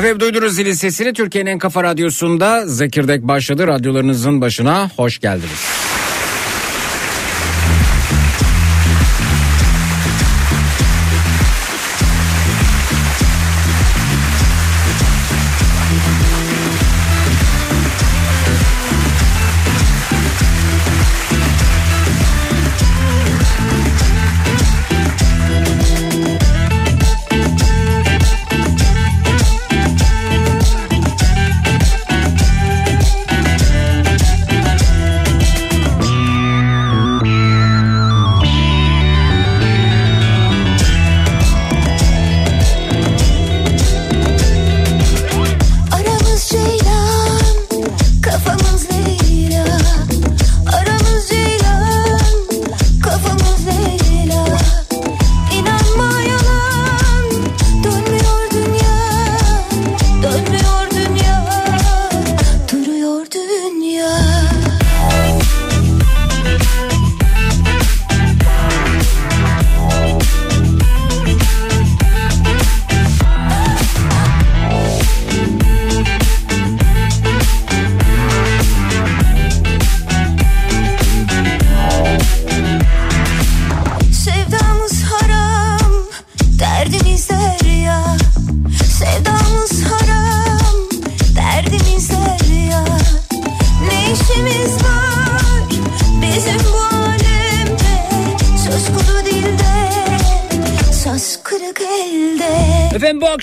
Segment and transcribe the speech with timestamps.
[0.00, 3.66] Efendim duydunuz zilin sesini Türkiye'nin en kafa radyosunda Zekirdek başladı.
[3.66, 5.79] Radyolarınızın başına hoş geldiniz.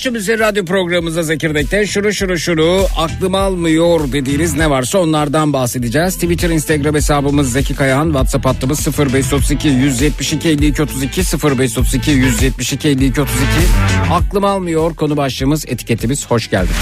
[0.08, 6.14] Akşam üzeri radyo programımızda Zekirdek'te şuru şuru şuru aklım almıyor dediğiniz ne varsa onlardan bahsedeceğiz.
[6.14, 13.44] Twitter, Instagram hesabımız Zeki Kayahan, WhatsApp hattımız 0532 172 52 32 0532 172 52 32.
[14.12, 16.76] Aklım almıyor konu başlığımız etiketimiz hoş geldiniz.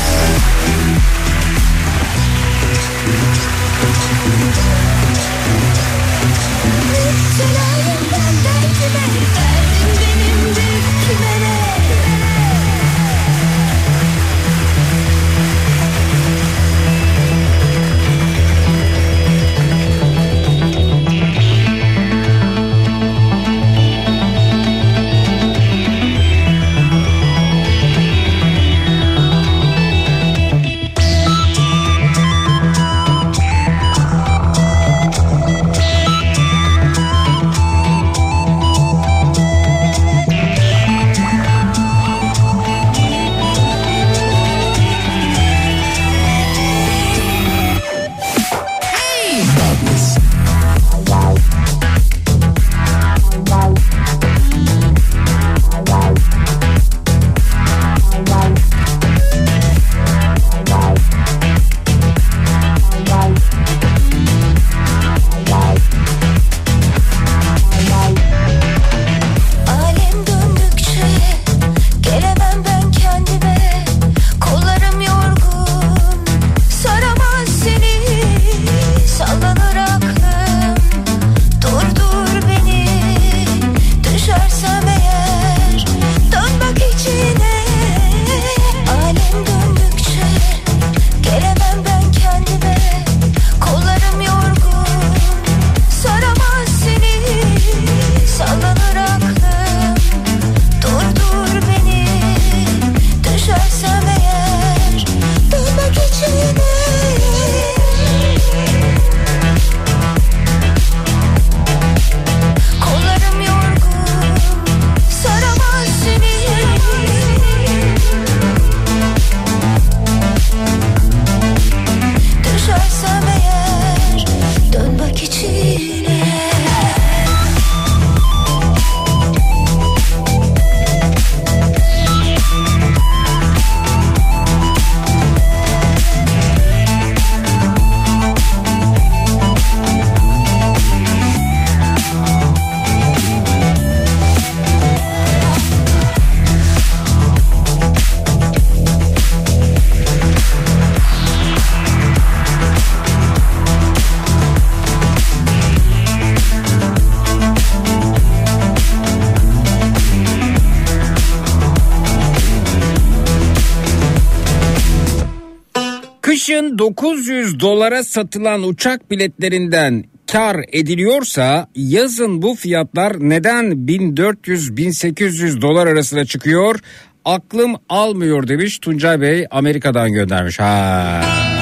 [166.79, 176.81] 900 dolara satılan uçak biletlerinden kar ediliyorsa yazın bu fiyatlar neden 1400-1800 dolar arasına çıkıyor?
[177.27, 180.59] aklım almıyor demiş Tuncay Bey Amerika'dan göndermiş.
[180.61, 181.56] Ha.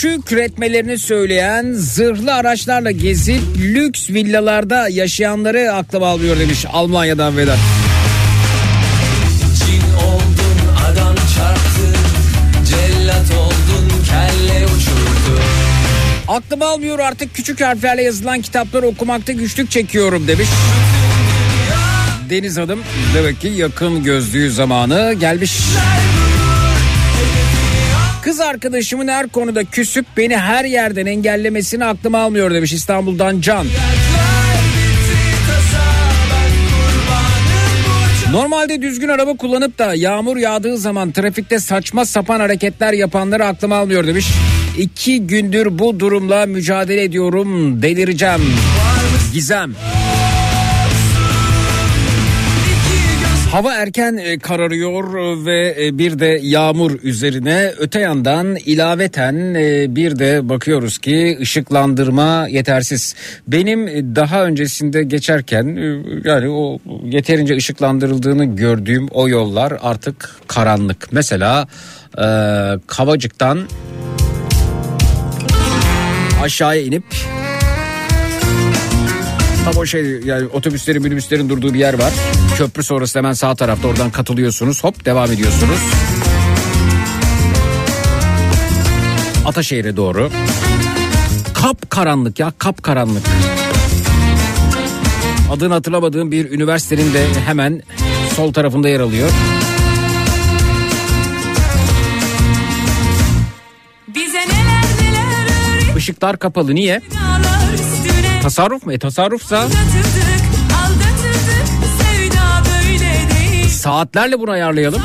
[0.00, 7.58] Şükretmelerini söyleyen zırhlı araçlarla gezip lüks villalarda yaşayanları aklıma alıyor demiş Almanya'dan Vedat.
[16.28, 20.48] Aklım almıyor artık küçük harflerle yazılan kitapları okumakta güçlük çekiyorum demiş.
[22.30, 22.80] Deniz Hanım
[23.14, 25.52] demek ki yakın gözlüğü zamanı gelmiş.
[28.26, 33.66] Kız arkadaşımın her konuda küsüp beni her yerden engellemesini aklım almıyor demiş İstanbul'dan Can.
[38.32, 44.06] Normalde düzgün araba kullanıp da yağmur yağdığı zaman trafikte saçma sapan hareketler yapanları aklım almıyor
[44.06, 44.26] demiş.
[44.78, 48.42] İki gündür bu durumla mücadele ediyorum delireceğim.
[49.32, 49.74] Gizem.
[53.52, 55.04] Hava erken e, kararıyor
[55.46, 62.48] ve e, bir de yağmur üzerine öte yandan ilaveten e, bir de bakıyoruz ki ışıklandırma
[62.48, 63.14] yetersiz.
[63.48, 63.86] Benim
[64.16, 65.64] daha öncesinde geçerken
[66.24, 71.12] yani o yeterince ışıklandırıldığını gördüğüm o yollar artık karanlık.
[71.12, 71.68] Mesela
[72.86, 73.60] Kavacık'tan
[76.42, 77.04] aşağıya inip
[79.66, 82.12] Tam o şey yani otobüslerin minibüslerin durduğu bir yer var.
[82.58, 84.84] Köprü sonrası hemen sağ tarafta oradan katılıyorsunuz.
[84.84, 85.78] Hop devam ediyorsunuz.
[89.46, 90.30] Ataşehir'e doğru.
[91.54, 93.22] Kap karanlık ya kap karanlık.
[95.50, 97.82] Adını hatırlamadığım bir üniversitenin de hemen
[98.36, 99.30] sol tarafında yer alıyor.
[105.96, 107.00] Işıklar kapalı niye?
[108.46, 108.92] Tasarruf mu?
[108.92, 109.68] E tasarrufsa
[113.70, 115.02] saatlerle bunu ayarlayalım.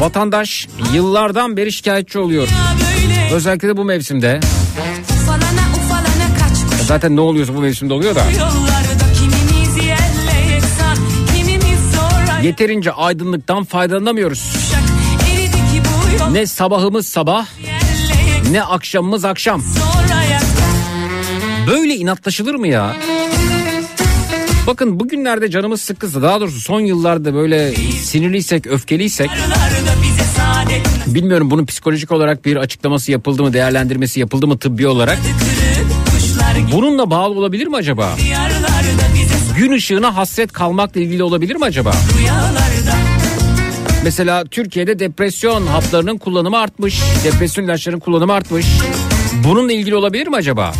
[0.00, 2.48] Vatandaş yıllardan beri şikayetçi oluyor.
[3.32, 4.40] Özellikle de bu mevsimde.
[6.86, 8.22] Zaten ne oluyorsa bu mevsimde oluyor da.
[12.42, 14.52] Yeterince aydınlıktan faydalanamıyoruz.
[16.32, 17.46] Ne sabahımız sabah
[18.50, 19.62] ne akşamımız akşam.
[21.66, 22.96] Böyle inatlaşılır mı ya?
[24.66, 26.22] Bakın bugünlerde canımız sıkkızdı.
[26.22, 29.30] Daha doğrusu son yıllarda böyle sinirliysek, öfkeliysek
[31.06, 35.18] bilmiyorum bunun psikolojik olarak bir açıklaması yapıldı mı, değerlendirmesi yapıldı mı tıbbi olarak?
[36.72, 38.16] Bununla bağlı olabilir mi acaba?
[39.56, 41.92] Gün ışığına hasret kalmakla ilgili olabilir mi acaba?
[44.04, 47.00] Mesela Türkiye'de depresyon haplarının kullanımı artmış.
[47.24, 48.66] Depresyon ilaçlarının kullanımı artmış.
[49.44, 50.72] Bununla ilgili olabilir mi acaba?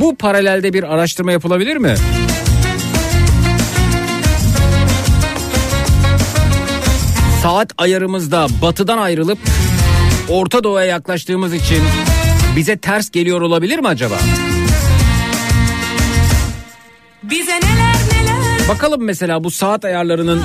[0.00, 1.94] Bu paralelde bir araştırma yapılabilir mi?
[7.42, 9.38] Saat ayarımızda batıdan ayrılıp
[10.28, 11.82] Orta Doğu'ya yaklaştığımız için
[12.56, 14.14] bize ters geliyor olabilir mi acaba?
[17.22, 20.42] Bize neler neler Bakalım mesela bu saat ayarlarının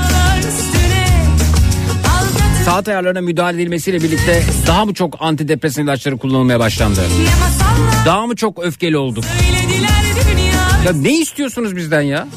[2.65, 7.01] saat ayarlarına müdahale edilmesiyle birlikte daha mı çok antidepresan ilaçları kullanılmaya başlandı?
[8.05, 9.24] Daha mı çok öfkeli olduk?
[10.86, 12.27] Ya ne istiyorsunuz bizden ya?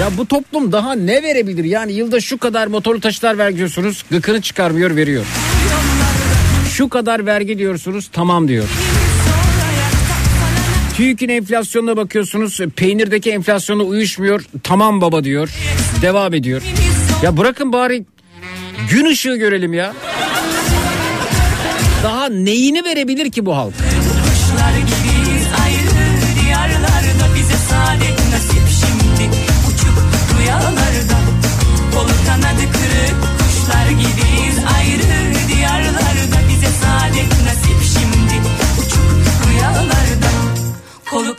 [0.00, 1.64] Ya bu toplum daha ne verebilir?
[1.64, 5.24] Yani yılda şu kadar motorlu taşıtlar vergiyorsunuz, gıkını çıkarmıyor, veriyor.
[6.70, 8.68] Şu kadar vergi diyorsunuz, tamam diyor.
[10.96, 15.50] TÜİK'in enflasyonuna bakıyorsunuz peynirdeki enflasyona uyuşmuyor tamam baba diyor
[16.02, 16.62] devam ediyor.
[17.24, 18.04] Ya bırakın bari
[18.90, 19.92] gün ışığı görelim ya.
[22.02, 23.74] Daha neyini verebilir ki bu halk?
[23.74, 28.23] Kuşlar gibiyiz ayrı diyarlarda bize saadet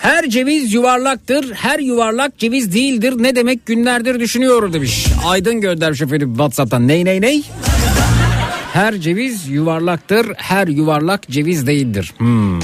[0.05, 3.13] Her ceviz yuvarlaktır, her yuvarlak ceviz değildir.
[3.17, 5.07] Ne demek günlerdir düşünüyorum demiş.
[5.25, 6.88] Aydın göndermiş efendim WhatsApp'tan.
[6.88, 7.43] Ney ney ney?
[8.74, 12.13] Her ceviz yuvarlaktır, her yuvarlak ceviz değildir.
[12.17, 12.59] Hmm.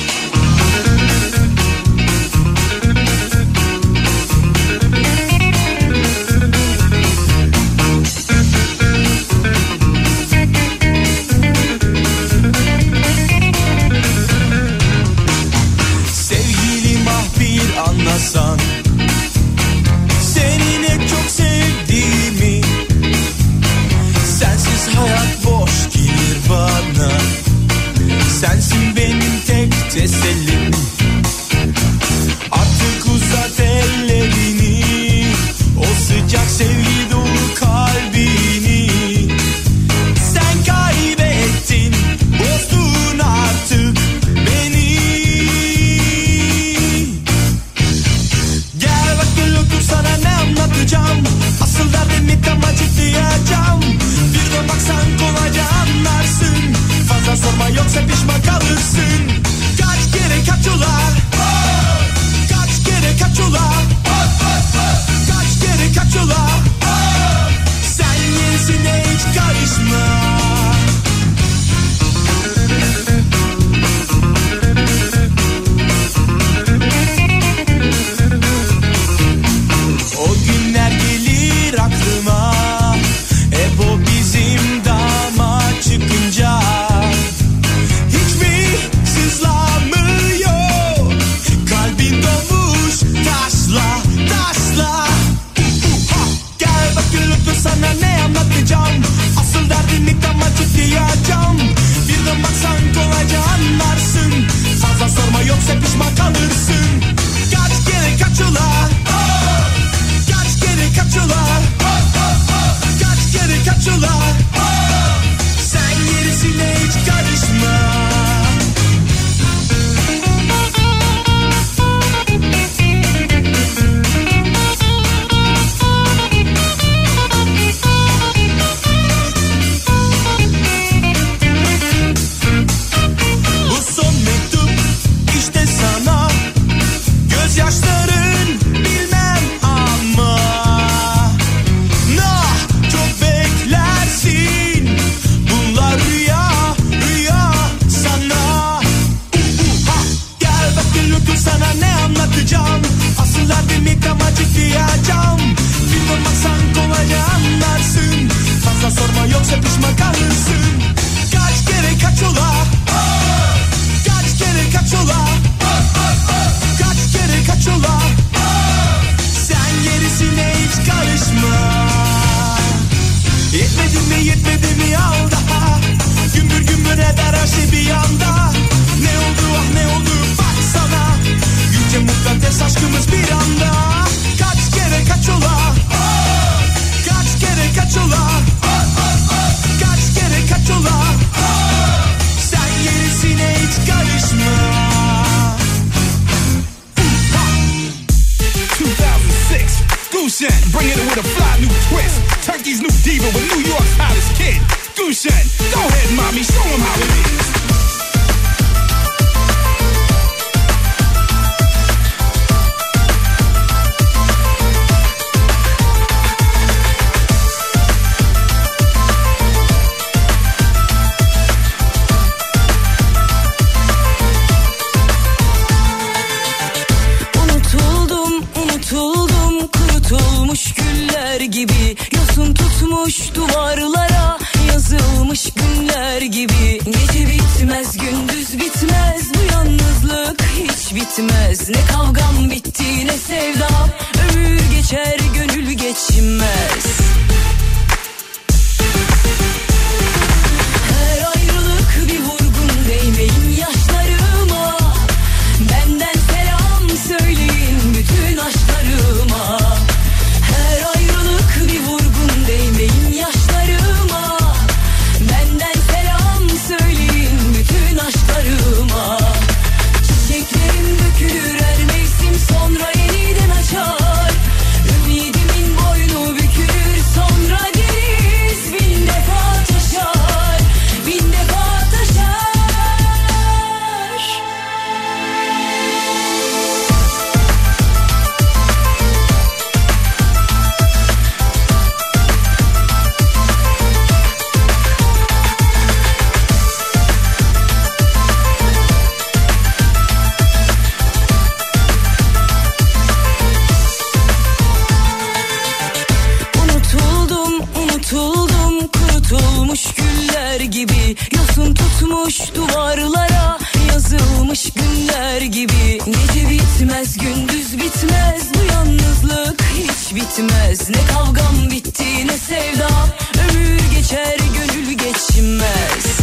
[321.13, 323.09] Kavgam bitti ne sevdam
[323.49, 326.20] ömür geçer gönül geçmez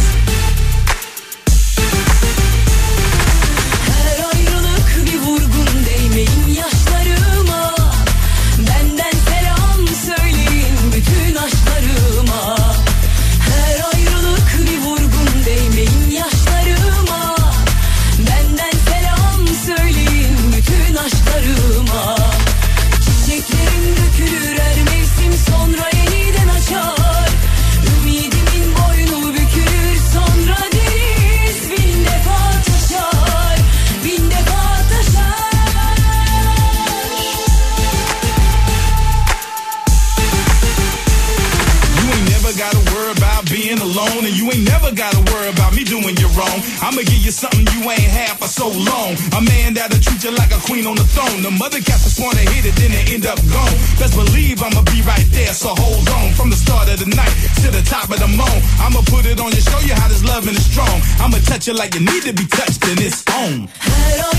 [46.89, 49.13] I'ma give you something you ain't had for so long.
[49.37, 51.45] A man that'll treat you like a queen on the throne.
[51.45, 53.77] The mother cats born to hit it, then they end up gone.
[54.01, 56.33] Best believe I'ma be right there, so hold on.
[56.33, 57.29] From the start of the night
[57.61, 60.25] to the top of the moon, I'ma put it on you, show you how this
[60.25, 60.97] loving is strong.
[61.21, 63.69] I'ma touch you like you need to be touched, and it's on.
[63.69, 64.29] Her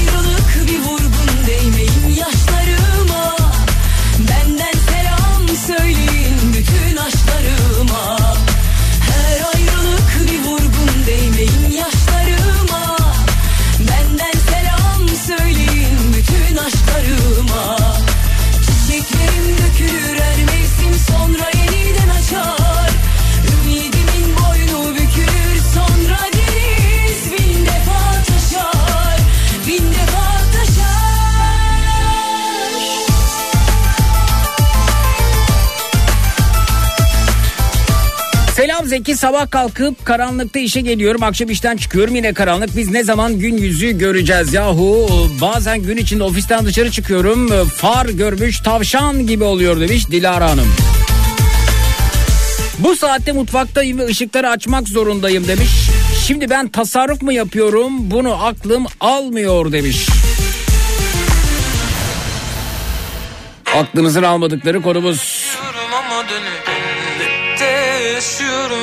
[38.91, 43.57] Zeki sabah kalkıp karanlıkta işe geliyorum akşam işten çıkıyorum yine karanlık biz ne zaman gün
[43.57, 45.09] yüzü göreceğiz yahu
[45.41, 50.75] bazen gün içinde ofisten dışarı çıkıyorum far görmüş tavşan gibi oluyor demiş Dilara Hanım.
[52.79, 55.71] Bu saatte mutfaktayım ve ışıkları açmak zorundayım demiş.
[56.27, 60.07] Şimdi ben tasarruf mu yapıyorum bunu aklım almıyor demiş.
[63.77, 65.51] Aklınızın almadıkları konumuz.
[66.01, 66.60] Ama yaşıyorum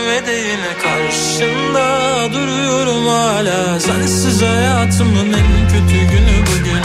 [0.08, 6.82] ve de yine karşında duruyorum hala Sensiz hayatımın en kötü günü bugün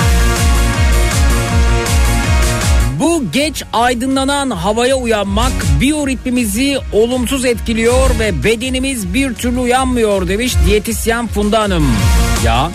[3.00, 11.26] Bu geç aydınlanan havaya uyanmak biyoritmimizi olumsuz etkiliyor ve bedenimiz bir türlü uyanmıyor demiş diyetisyen
[11.26, 11.86] Funda Hanım.
[12.44, 12.70] Ya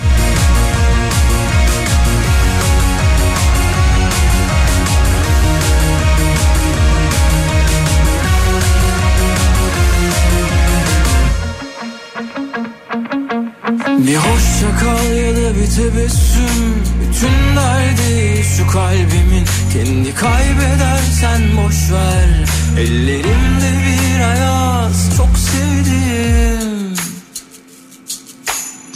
[14.08, 16.84] Bir hoşça kal ya da bir tebessüm.
[17.02, 19.46] Bütün derdi şu kalbimin.
[19.74, 22.30] Kendi kaybedersen boş ver.
[22.80, 26.96] Ellerimde bir ayaz Çok sevdim.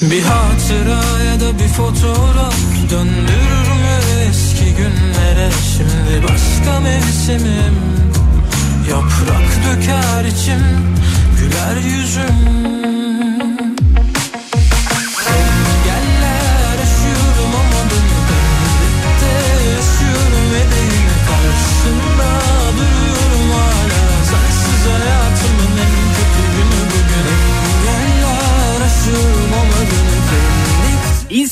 [0.01, 2.55] Bir hatıra ya da bir fotoğraf.
[2.91, 5.49] Döndürür mü eski günlere.
[5.77, 7.75] Şimdi başka mevsimim.
[8.89, 10.63] Yaprak döker içim
[11.39, 13.00] Güler yüzüm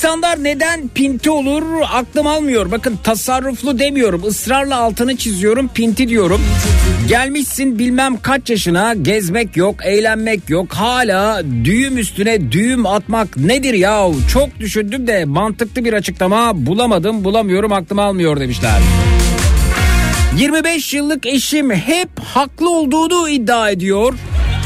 [0.10, 2.72] insanlar neden pinti olur aklım almıyor.
[2.72, 6.42] Bakın tasarruflu demiyorum ısrarla altını çiziyorum pinti diyorum.
[7.08, 14.08] Gelmişsin bilmem kaç yaşına gezmek yok eğlenmek yok hala düğüm üstüne düğüm atmak nedir ya
[14.34, 18.82] çok düşündüm de mantıklı bir açıklama bulamadım bulamıyorum aklım almıyor demişler.
[20.38, 24.14] 25 yıllık eşim hep haklı olduğunu iddia ediyor.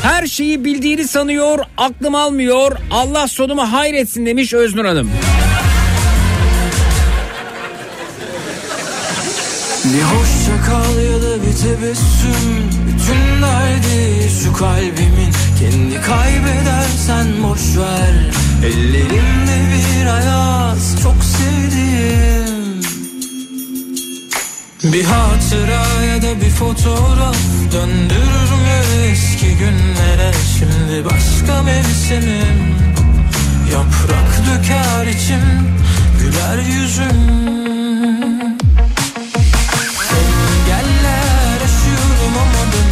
[0.03, 2.71] Her şeyi bildiğini sanıyor, aklım almıyor.
[2.91, 5.11] Allah sonumu hayretsin demiş Öznur Hanım.
[9.83, 18.31] Bir hoşça kal ya da bir tebessüm Bütün derdi şu kalbimin Kendi kaybedersen boş ver
[18.65, 22.62] Ellerimde bir ayaz Çok sevdim
[24.83, 27.37] bir hatıra ya da bir fotoğraf
[27.71, 32.75] Döndürür mü eski günlere Şimdi başka mevsimim
[33.71, 35.41] Yaprak döker içim
[36.19, 37.33] Güler yüzüm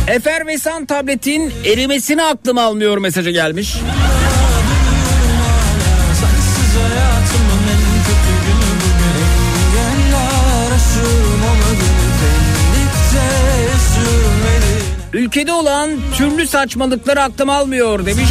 [0.08, 3.78] Efervesan tabletin erimesini aklım almıyor mesajı gelmiş.
[15.14, 18.30] Ülkede olan türlü saçmalıkları aklım almıyor demiş.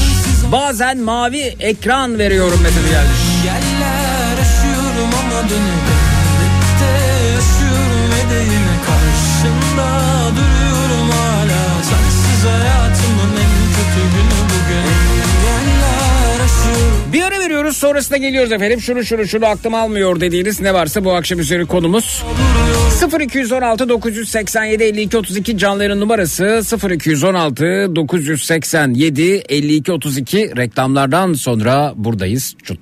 [0.53, 3.21] Bazen mavi ekran veriyorum mesajı gelmiş.
[3.47, 5.90] Yerler aşıyorum ama dönüp
[17.61, 18.81] gidiyoruz sonrasında geliyoruz efendim.
[18.81, 22.25] Şunu şunu şunu aklım almıyor dediğiniz ne varsa bu akşam üzeri konumuz.
[23.21, 27.65] 0216 987 52 32 canlıların numarası 0216
[27.97, 32.55] 987 52 32 reklamlardan sonra buradayız.
[32.65, 32.81] Çut.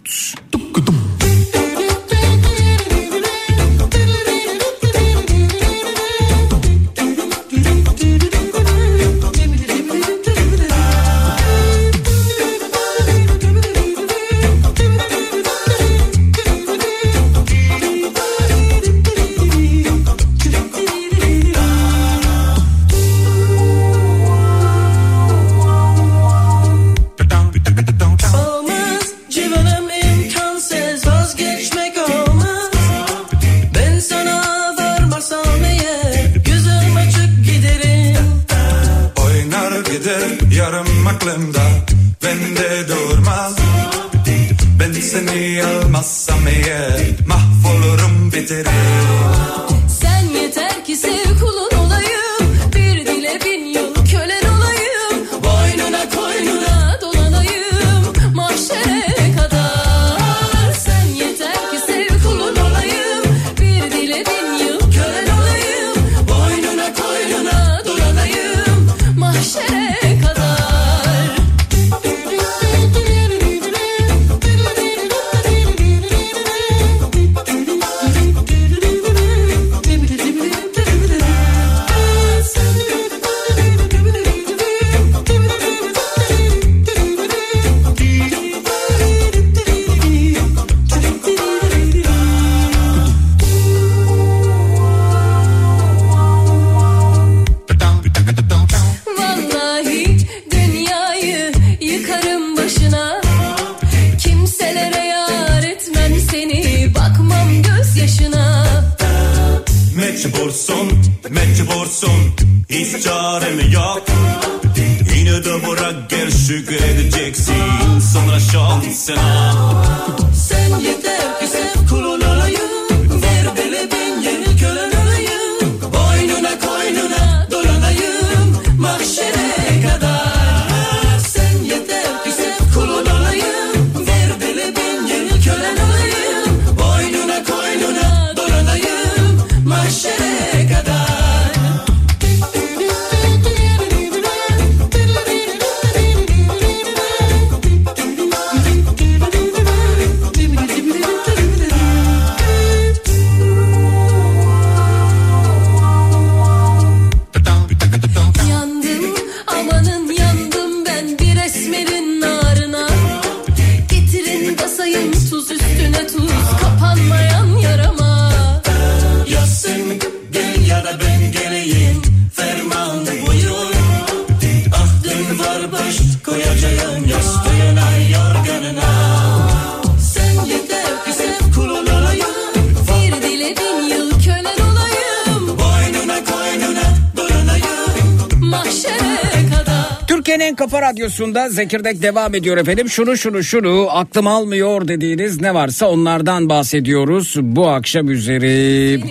[191.19, 192.89] konusunda Zekirdek devam ediyor efendim.
[192.89, 199.03] Şunu şunu şunu aklım almıyor dediğiniz ne varsa onlardan bahsediyoruz bu akşam üzeri.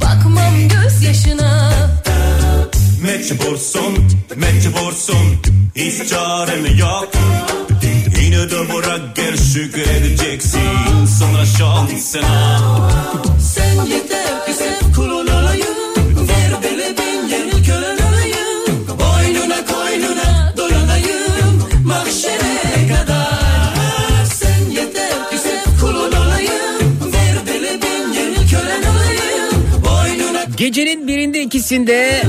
[0.00, 1.72] Bakmam göz yaşına.
[3.02, 3.94] Mecbursun,
[4.36, 5.16] mecbursun,
[5.76, 7.08] hiç çarem yok.
[8.22, 12.60] Yine de bırak gel şükredeceksin sana şansına.
[13.54, 15.25] Sen yeter ki sev kulun.
[30.66, 32.22] Gecenin birinde ikisinde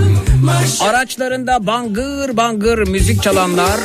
[0.82, 3.80] araçlarında bangır bangır müzik çalanlar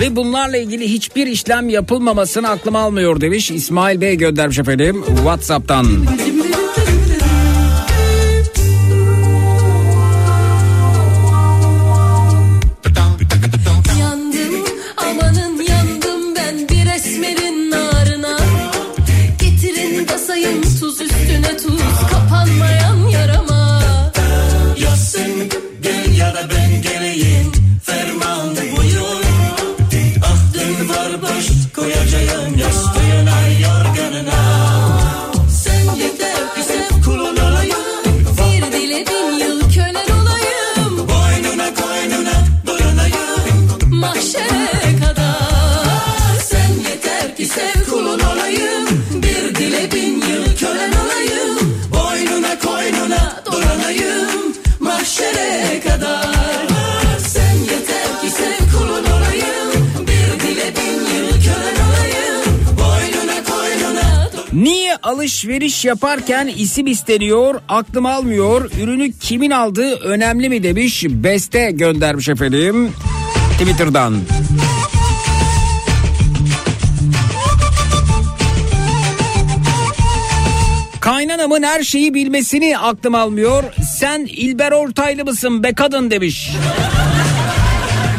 [0.00, 5.86] ve bunlarla ilgili hiçbir işlem yapılmamasını aklım almıyor demiş İsmail Bey göndermiş efendim WhatsApp'tan.
[65.40, 68.70] Alışveriş yaparken isim isteniyor, aklım almıyor.
[68.82, 71.04] Ürünü kimin aldığı önemli mi demiş.
[71.08, 72.92] Beste göndermiş efendim
[73.58, 74.16] Twitter'dan.
[81.00, 83.64] Kaynanamın her şeyi bilmesini aklım almıyor.
[83.98, 86.50] Sen İlber Ortaylı mısın be kadın demiş.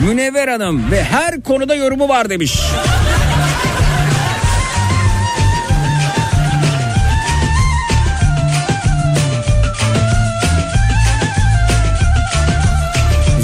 [0.08, 2.60] Münevver Hanım ve her konuda yorumu var demiş.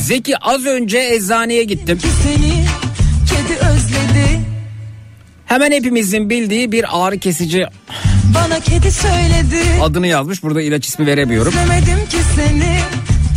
[0.07, 1.99] Zeki az önce eczaneye gittim.
[2.23, 2.65] Seni
[3.25, 4.39] kedi özledi
[5.45, 7.65] Hemen hepimizin bildiği bir ağrı kesici
[8.35, 10.43] Bana kedi söyledi adını yazmış.
[10.43, 11.53] Burada ilaç ismi veremiyorum.
[11.53, 12.77] Özlemedim ki seni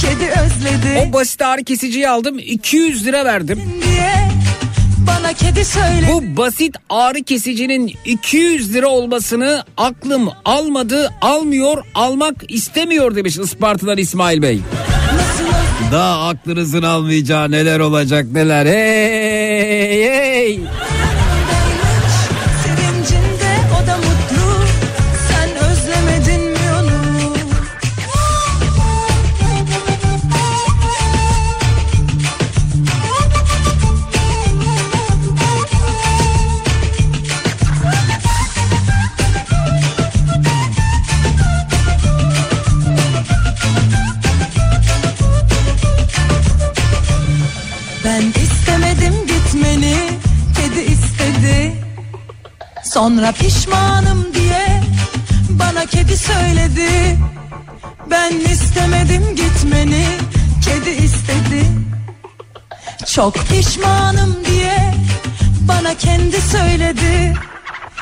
[0.00, 3.62] Kedi özledi O basit ağrı kesiciyi aldım 200 lira verdim.
[3.88, 4.14] diye
[5.06, 13.16] Bana kedi söyledi Bu basit ağrı kesicinin 200 lira olmasını aklım almadı, almıyor, almak istemiyor
[13.16, 14.60] demiş Isparta'dan İsmail Bey.
[15.14, 15.49] Nasıl
[15.92, 18.66] Daha aklınızın almayacağı neler olacak neler.
[18.66, 20.60] Hey hey.
[53.20, 54.82] Sonra pişmanım diye
[55.50, 57.18] Bana kedi söyledi.
[58.10, 60.04] Ben istemedim gitmeni
[60.64, 61.66] Kedi istedi.
[63.14, 64.94] Çok pişmanım diye
[65.60, 67.34] Bana kendi söyledi.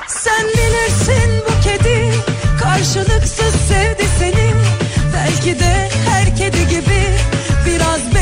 [0.09, 2.13] Sen bilirsin bu kedi
[2.61, 4.53] Karşılıksız sevdi seni
[5.15, 7.17] Belki de her kedi gibi
[7.67, 8.15] Biraz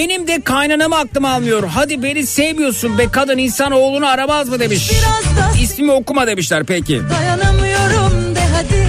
[0.00, 1.62] Benim de kaynanamı aklım almıyor.
[1.68, 4.90] Hadi beni sevmiyorsun be kadın insan oğlunu aramaz mı demiş.
[5.62, 7.02] İsmimi okuma demişler peki.
[7.10, 8.88] dayanamıyorum de hadi.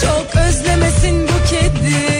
[0.00, 2.18] Çok özlemesin bu kedi.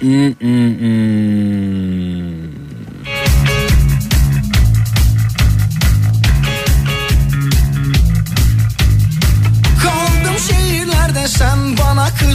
[0.00, 1.63] Kaldım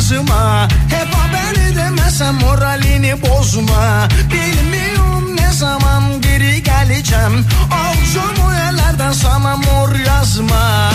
[0.10, 4.08] bana kızma Hep haber edemezsem moralini bozma.
[4.32, 7.46] Bilmiyorum ne zaman geri geleceğim.
[7.72, 10.92] Alacağım o yerlerden sana mor yazma.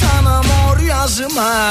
[0.00, 1.70] Sana mor yazma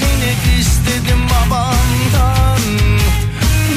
[0.00, 2.60] hissine istedim babandan.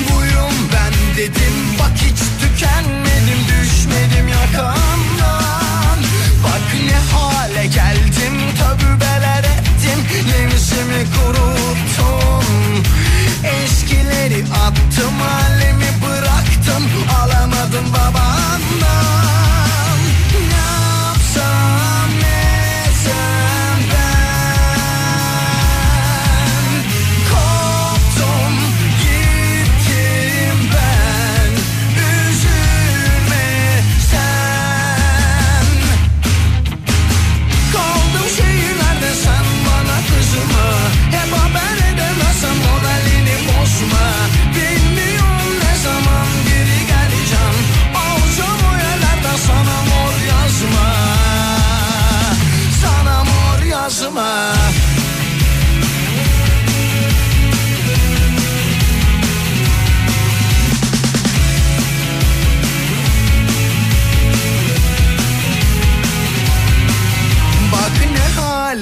[0.09, 5.97] Buyum ben dedim bak hiç tükenmedim düşmedim yakamdan.
[6.43, 10.05] Bak ne hale geldim tövbeler ettim
[10.37, 12.83] yenisimi kuruttum.
[13.43, 16.83] Eskileri attım halimi bıraktım
[17.21, 19.52] alamadım babandan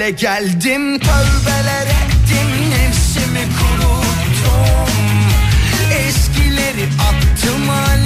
[0.02, 4.88] hale geldim tövbeler ettim nefsimi kuruttum
[6.08, 8.01] Eskileri attım alemi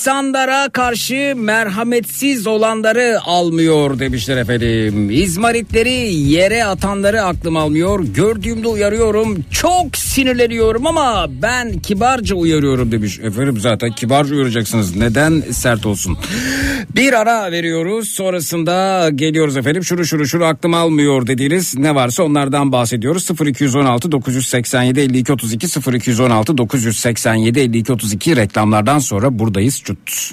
[0.00, 5.10] insanlara karşı merhametsiz olanları almıyor demişler efendim.
[5.10, 8.04] İzmaritleri yere atanları aklım almıyor.
[8.04, 9.44] Gördüğümde uyarıyorum.
[9.50, 13.18] Çok sinirleniyorum ama ben kibarca uyarıyorum demiş.
[13.18, 14.96] Efendim zaten kibarca uyaracaksınız.
[14.96, 16.18] Neden sert olsun?
[16.94, 18.08] Bir ara veriyoruz.
[18.08, 19.84] Sonrasında geliyoruz efendim.
[19.84, 23.28] Şunu şunu şunu aklım almıyor dediğiniz ne varsa onlardan bahsediyoruz.
[23.46, 29.82] 0216 987 52 32 0216 987 52 32 reklamlardan sonra buradayız.
[29.90, 30.32] Çut.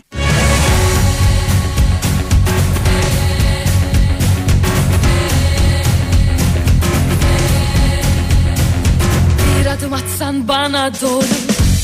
[9.59, 11.25] Bir adım atsan bana doğru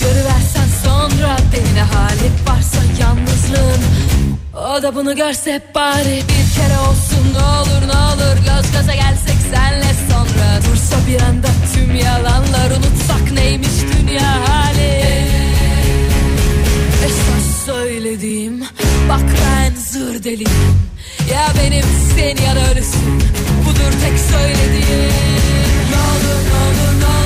[0.02, 1.82] Görüversen sonra beni.
[1.82, 3.84] Hali varsa yalnızlığın
[4.78, 6.16] O da bunu görse bari.
[6.16, 8.38] Bir kere olsun ne olur ne olur.
[8.38, 10.60] Göz göze gelsek senle sonra.
[10.72, 14.63] Dursa bir anda tüm yalanlar unutsak neymiş dünya
[18.14, 18.62] söylediğim
[19.10, 20.50] bak ben zır deliyim
[21.32, 21.86] Ya benim
[22.16, 23.22] sen ya da ölüsün
[23.66, 25.14] budur tek söylediğim.
[25.92, 27.23] Ne olur ne olur ne olur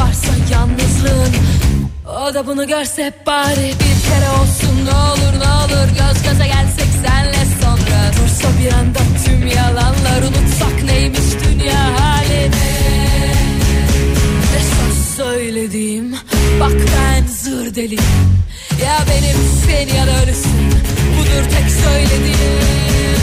[0.00, 1.34] varsa yalnızlığın
[2.30, 4.84] O da bunu görse bari bir kere olsun.
[4.84, 8.12] Ne olur ne olur Göz göze gelsek senle sonra.
[8.16, 12.70] Dursa bir anda tüm yalanlar unutsak neymiş dünya halini?
[14.58, 16.16] Esas söylediğim
[16.60, 18.40] bak ben zır deliyim.
[18.84, 19.36] Ya benim
[19.66, 20.70] sen ya da ölüsün.
[21.18, 23.19] Budur tek söylediğim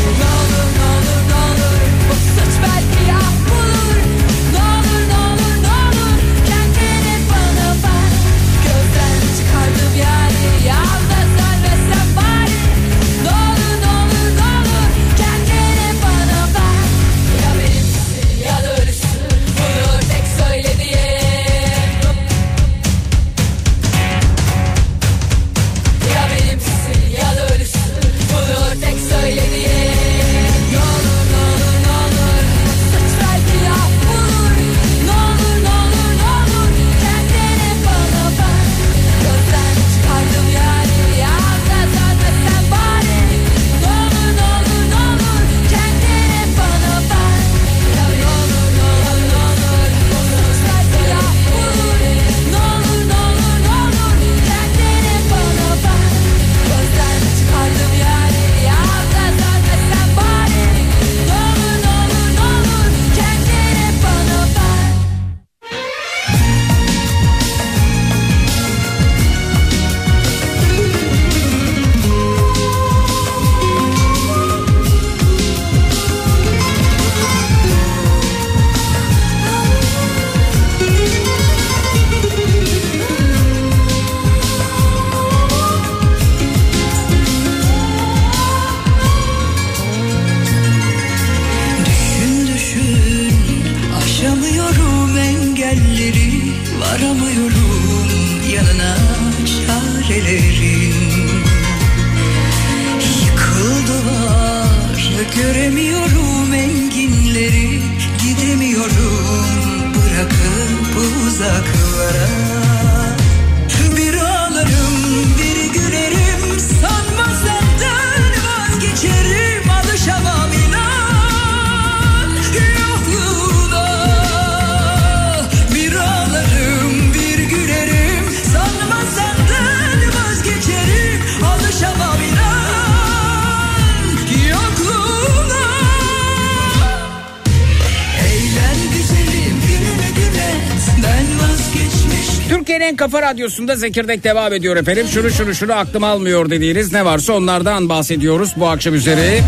[143.28, 145.08] radyosunda Zekirdek devam ediyor efendim.
[145.14, 149.40] Şunu şunu şunu aklım almıyor dediğiniz ne varsa onlardan bahsediyoruz bu akşam üzere.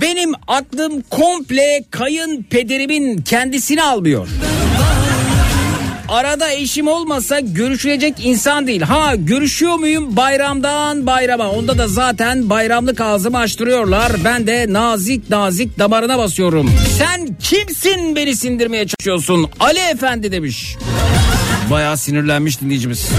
[0.00, 4.28] Benim aklım komple kayınpederimin kendisini almıyor.
[6.08, 8.80] Arada eşim olmasa görüşülecek insan değil.
[8.80, 11.50] Ha görüşüyor muyum bayramdan bayrama.
[11.50, 14.12] Onda da zaten bayramlık ağzımı açtırıyorlar.
[14.24, 16.70] Ben de nazik nazik damarına basıyorum.
[16.98, 19.50] Sen kimsin beni sindirmeye çalışıyorsun?
[19.60, 20.76] Ali Efendi demiş.
[21.72, 23.10] Bayağı sinirlenmiş dinleyicimiz.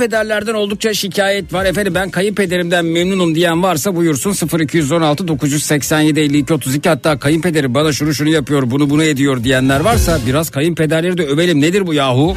[0.00, 1.64] Kayınpederlerden oldukça şikayet var.
[1.64, 8.14] Efendim ben kayınpederimden memnunum diyen varsa buyursun 0216 987 52 32 hatta kayınpederim bana şunu
[8.14, 12.36] şunu yapıyor bunu bunu ediyor diyenler varsa biraz kayınpederleri de övelim nedir bu yahu?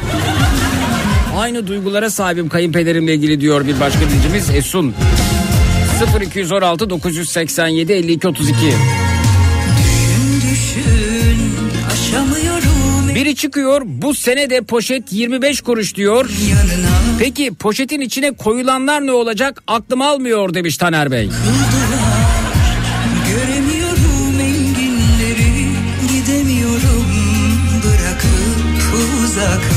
[1.36, 4.94] Aynı duygulara sahibim kayınpederimle ilgili diyor bir başka dinleyicimiz Esun.
[6.20, 8.54] 0216 987 52 32
[13.34, 13.82] çıkıyor.
[13.84, 16.30] Bu sene de poşet 25 kuruş diyor.
[17.18, 19.62] Peki poşetin içine koyulanlar ne olacak?
[19.66, 21.30] Aklım almıyor demiş Taner Bey.
[23.30, 25.68] Göremiyorum enginleri
[26.08, 27.06] Gidemiyorum.
[27.84, 29.73] Bırakıp uzaklara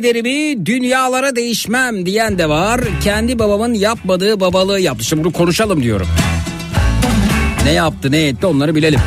[0.00, 2.80] kayınpederimi dünyalara değişmem diyen de var.
[3.04, 5.04] Kendi babamın yapmadığı babalığı yaptı.
[5.04, 6.06] Şimdi bunu konuşalım diyorum.
[7.64, 9.00] Ne yaptı ne etti onları bilelim.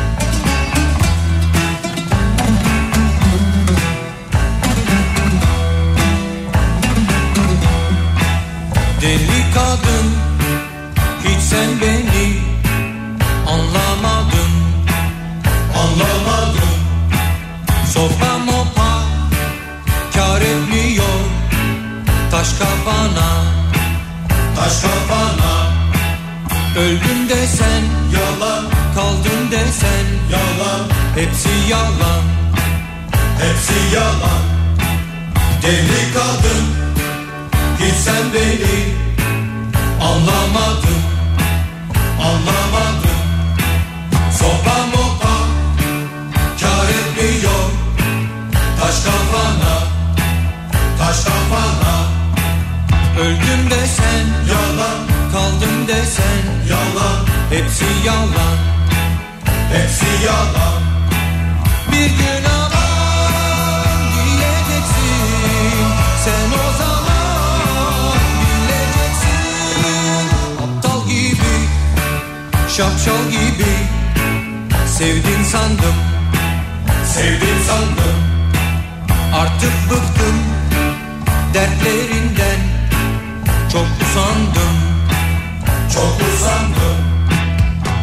[72.80, 73.72] Şapşal gibi
[74.88, 75.96] Sevdin sandım.
[77.14, 78.20] Sevdin sandım.
[79.34, 80.36] Artık bıktım
[81.54, 82.60] Dertlerinden.
[83.72, 84.76] Çok usandım.
[85.94, 87.00] Çok usandım.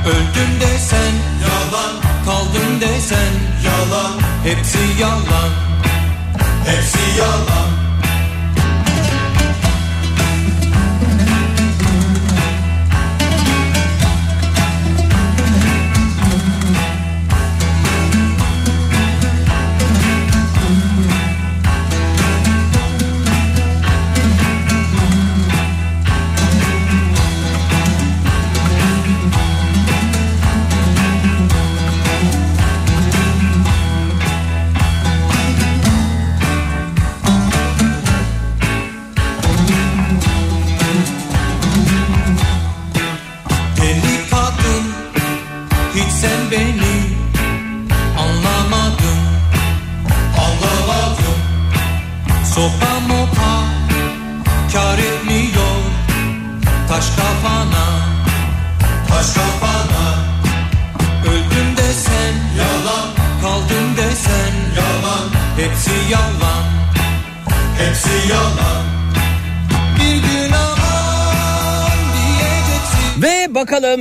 [0.07, 1.13] Öldüm desen
[1.43, 1.95] Yalan.
[2.25, 3.33] Kaldım desen
[3.65, 4.13] Yalan.
[4.45, 5.51] Hepsi yalan.
[6.67, 7.86] Hepsi yalan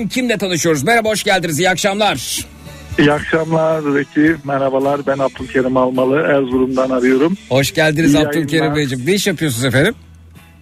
[0.06, 0.84] bakalım kimle tanışıyoruz.
[0.84, 2.46] Merhaba hoş geldiniz iyi akşamlar.
[3.00, 4.36] İyi akşamlar Zeki.
[4.44, 5.02] Merhabalar.
[5.08, 6.22] Ben Abdülkerim Almalı.
[6.22, 7.38] Erzurum'dan arıyorum.
[7.50, 8.76] Hoş geldiniz İyi Abdülkerim yayınlar.
[8.76, 9.06] Beyciğim.
[9.06, 9.96] Ne iş yapıyorsunuz efendim?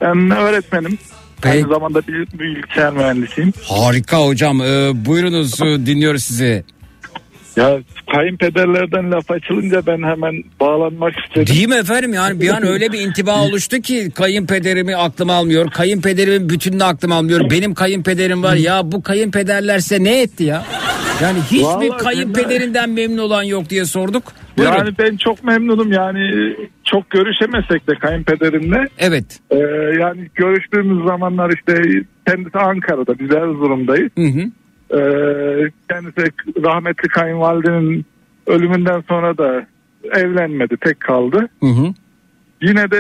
[0.02, 0.98] Ben öğretmenim.
[1.42, 1.56] Peki.
[1.56, 3.54] Aynı zamanda bir bilgisayar mühendisiyim.
[3.64, 4.62] Harika hocam.
[4.62, 6.64] Ee, buyurunuz e, dinliyoruz sizi.
[7.56, 7.80] Ya
[8.14, 11.56] kayınpederlerden laf açılınca ben hemen bağlanmak istedim.
[11.56, 12.14] Değil mi efendim?
[12.14, 15.70] Yani bir an öyle bir intiba oluştu ki kayınpederimi aklım almıyor.
[15.72, 17.50] Kayınpederimin bütününü aklım almıyor.
[17.52, 18.56] Benim kayınpederim var.
[18.56, 20.64] Ya bu kayınpederlerse ne etti ya?
[21.22, 24.24] Yani hiçbir Vallahi kayınpederinden memnun olan yok diye sorduk.
[24.58, 24.74] Buyurun.
[24.74, 28.88] Yani ben çok memnunum yani çok görüşemesek de kayınpederimle.
[29.00, 29.40] Evet.
[29.52, 29.58] Ee,
[30.00, 31.74] yani görüştüğümüz zamanlar işte
[32.28, 34.12] kendisi Ankara'da biz Erzurum'dayız.
[34.18, 34.52] Hı hı.
[34.92, 34.98] Ee,
[35.90, 36.32] kendisi
[36.64, 38.06] rahmetli kayınvalidenin
[38.48, 39.66] ölümünden sonra da
[40.12, 41.48] evlenmedi tek kaldı.
[41.60, 41.94] Hı hı.
[42.62, 42.98] Yine de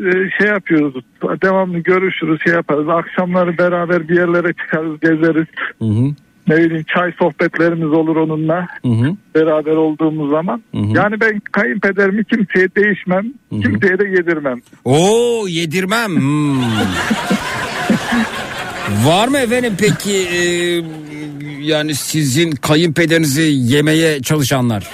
[0.00, 0.94] e, şey yapıyoruz
[1.42, 5.46] devamlı görüşürüz şey yaparız akşamları beraber bir yerlere çıkarız gezeriz
[5.78, 6.04] Hı hı.
[6.48, 9.16] ne bileyim çay sohbetlerimiz olur onunla Hı hı.
[9.34, 10.96] beraber olduğumuz zaman Hı hı.
[10.96, 16.10] yani ben kayınpederimi kimseye değişmem kimseye de yedirmem Oo yedirmem.
[16.16, 16.60] Hmm.
[18.88, 20.40] Var mı efendim peki e,
[21.60, 24.90] yani sizin kayınpederinizi yemeye çalışanlar?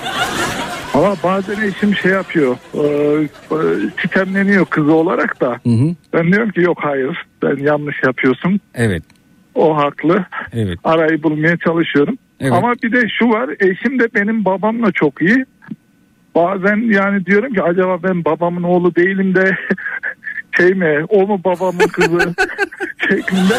[0.95, 2.81] ama bazen eşim şey yapıyor e,
[3.53, 3.59] e,
[4.03, 5.95] sitemleniyor kızı olarak da Hı hı.
[6.13, 9.03] ben diyorum ki yok hayır ben yanlış yapıyorsun Evet.
[9.55, 10.79] o haklı Evet.
[10.85, 12.19] arayı bulmaya çalışıyorum.
[12.41, 12.53] Evet.
[12.53, 15.45] Ama bir de şu var eşim de benim babamla çok iyi.
[16.35, 19.57] Bazen yani diyorum ki acaba ben babamın oğlu değilim de
[20.57, 22.19] şey mi o mu babamın kızı
[23.09, 23.55] şeklinde.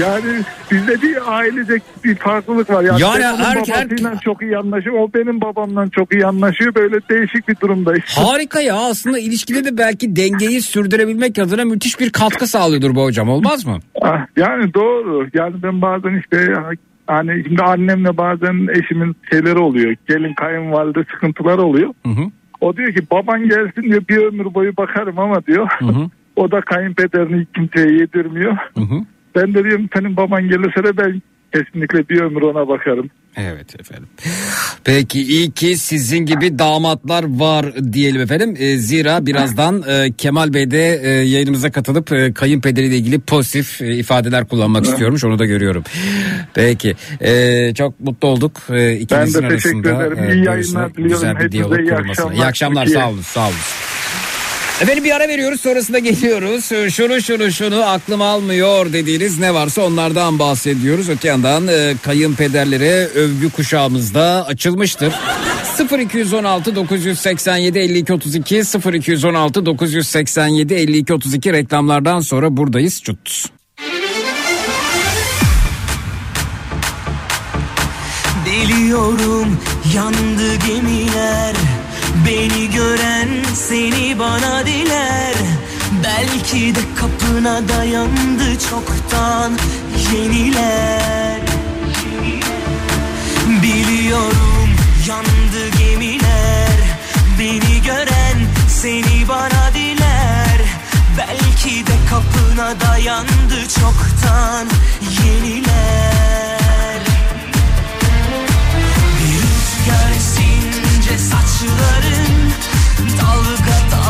[0.00, 2.82] Yani bizde bir ailecek bir farklılık var.
[2.82, 4.96] Yani, Yani ben onun babasıyla çok iyi anlaşıyor.
[4.98, 6.74] O benim babamla çok iyi anlaşıyor.
[6.74, 8.04] Böyle değişik bir durumdayız.
[8.16, 13.28] Harika ya aslında ilişkide de belki dengeyi sürdürebilmek adına müthiş bir katkı sağlıyordur bu hocam
[13.28, 13.78] olmaz mı?
[14.02, 15.28] Ah, Yani doğru.
[15.34, 16.54] Yani ben bazen işte
[17.06, 19.96] hani şimdi annemle bazen eşimin şeyleri oluyor.
[20.08, 21.88] Gelin kayınvalide sıkıntıları oluyor.
[22.06, 22.22] Hı hı.
[22.60, 25.68] O diyor ki baban gelsin diyor bir ömür boyu bakarım ama diyor.
[25.78, 26.10] hı.
[26.36, 28.52] O da kayınpederini kimseye yedirmiyor.
[28.74, 29.00] Hı hı.
[29.36, 31.22] Ben de diyorum senin baban gelirse de ben
[31.54, 33.10] kesinlikle bir ömür ona bakarım.
[33.36, 34.08] Evet efendim.
[34.84, 38.54] Peki iyi ki sizin gibi damatlar var diyelim efendim.
[38.58, 43.94] E, zira birazdan e, Kemal Bey de e, yayınımıza katılıp e, kayınpederiyle ilgili pozitif e,
[43.96, 45.24] ifadeler kullanmak istiyormuş.
[45.24, 45.82] Onu da görüyorum.
[46.54, 46.94] Peki.
[47.20, 48.60] E, çok mutlu olduk.
[48.70, 50.18] E, Ben de teşekkür arasında ederim.
[50.18, 51.12] e, İyi görüşme- yayınlar diliyorum.
[51.14, 52.10] Güzel bir Hepinize diyalog iyi kurulmasına.
[52.26, 52.34] akşamlar.
[52.34, 52.86] İyi akşamlar.
[52.86, 53.20] Sağ olun.
[53.20, 53.56] Sağ olun.
[54.82, 56.64] Efendim bir ara veriyoruz sonrasında geliyoruz.
[56.94, 61.08] Şunu şunu şunu aklım almıyor dediğiniz ne varsa onlardan bahsediyoruz.
[61.08, 65.12] Öte yandan e, kayınpederlere övgü kuşağımızda açılmıştır.
[66.00, 68.62] 0216 987 52 32
[68.94, 73.02] 0216 987 52 32 reklamlardan sonra buradayız.
[73.02, 73.50] Çut.
[78.46, 79.58] Biliyorum
[79.94, 81.54] yandı gemiler
[82.26, 85.34] Beni gören seni bana diler.
[86.04, 89.52] Belki de kapına dayandı çoktan
[90.12, 91.40] yeniler.
[93.62, 94.68] Biliyorum
[95.08, 96.76] yandı gemiler.
[97.38, 100.60] Beni gören seni bana diler.
[101.18, 104.66] Belki de kapına dayandı çoktan
[105.24, 106.11] yeniler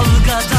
[0.02, 0.51] Dalga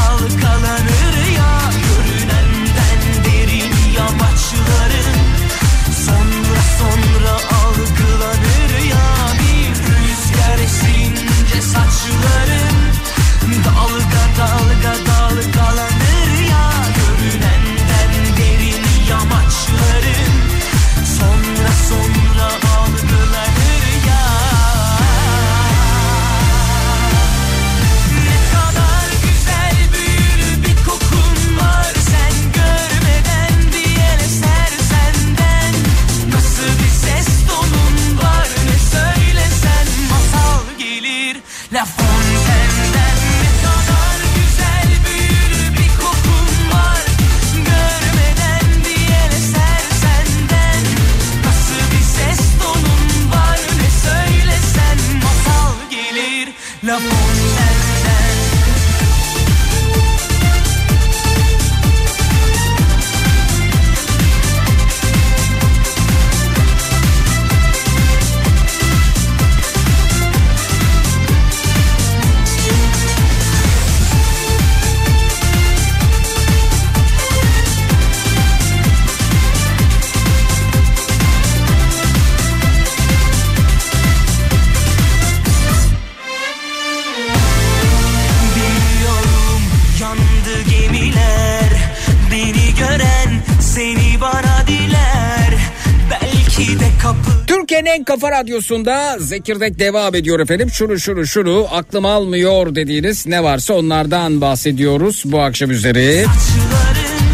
[98.34, 100.70] radyosunda Zekirdek devam ediyor efendim.
[100.70, 106.24] Şunu şunu şunu aklım almıyor dediğiniz ne varsa onlardan bahsediyoruz bu akşam üzeri.
[106.24, 107.24] Saçların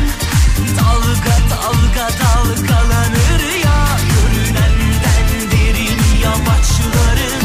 [0.78, 3.78] dalga dalga dalgalanır ya
[4.12, 7.42] Görünenden derin yamaçların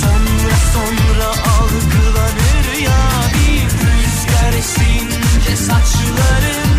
[0.00, 3.00] Sonra sonra algılanır ya
[3.34, 6.70] Bir rüzgar esince saçların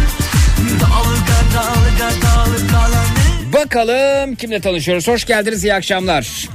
[0.81, 4.08] Dalga dalga dalgalanır Bakalım
[4.39, 5.07] kimle tanışıyoruz.
[5.07, 6.47] Hoş geldiniz iyi akşamlar.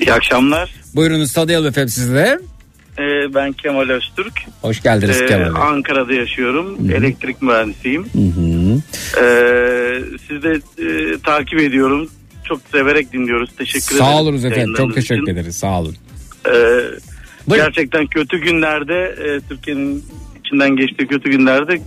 [0.00, 0.70] İyi akşamlar.
[0.94, 2.38] Buyurunuz tanıyalım efendim sizi de.
[2.98, 4.32] Ee, ben Kemal Öztürk.
[4.62, 5.62] Hoş geldiniz Ee, Kemal Bey.
[5.62, 6.90] Ankara'da yaşıyorum.
[6.90, 8.02] Elektrik mühendisiyim.
[9.22, 12.10] Ee, sizi de e, takip ediyorum.
[12.48, 13.50] Çok severek dinliyoruz.
[13.58, 14.04] Teşekkür ederim.
[14.06, 15.32] Sağ olunuz efendim çok teşekkür için.
[15.32, 15.96] ederiz sağ olun.
[16.46, 17.66] Ee, Buyurun.
[17.66, 18.94] gerçekten kötü günlerde
[19.24, 20.04] e, Türkiye'nin
[20.44, 21.80] içinden geçtiği kötü günlerde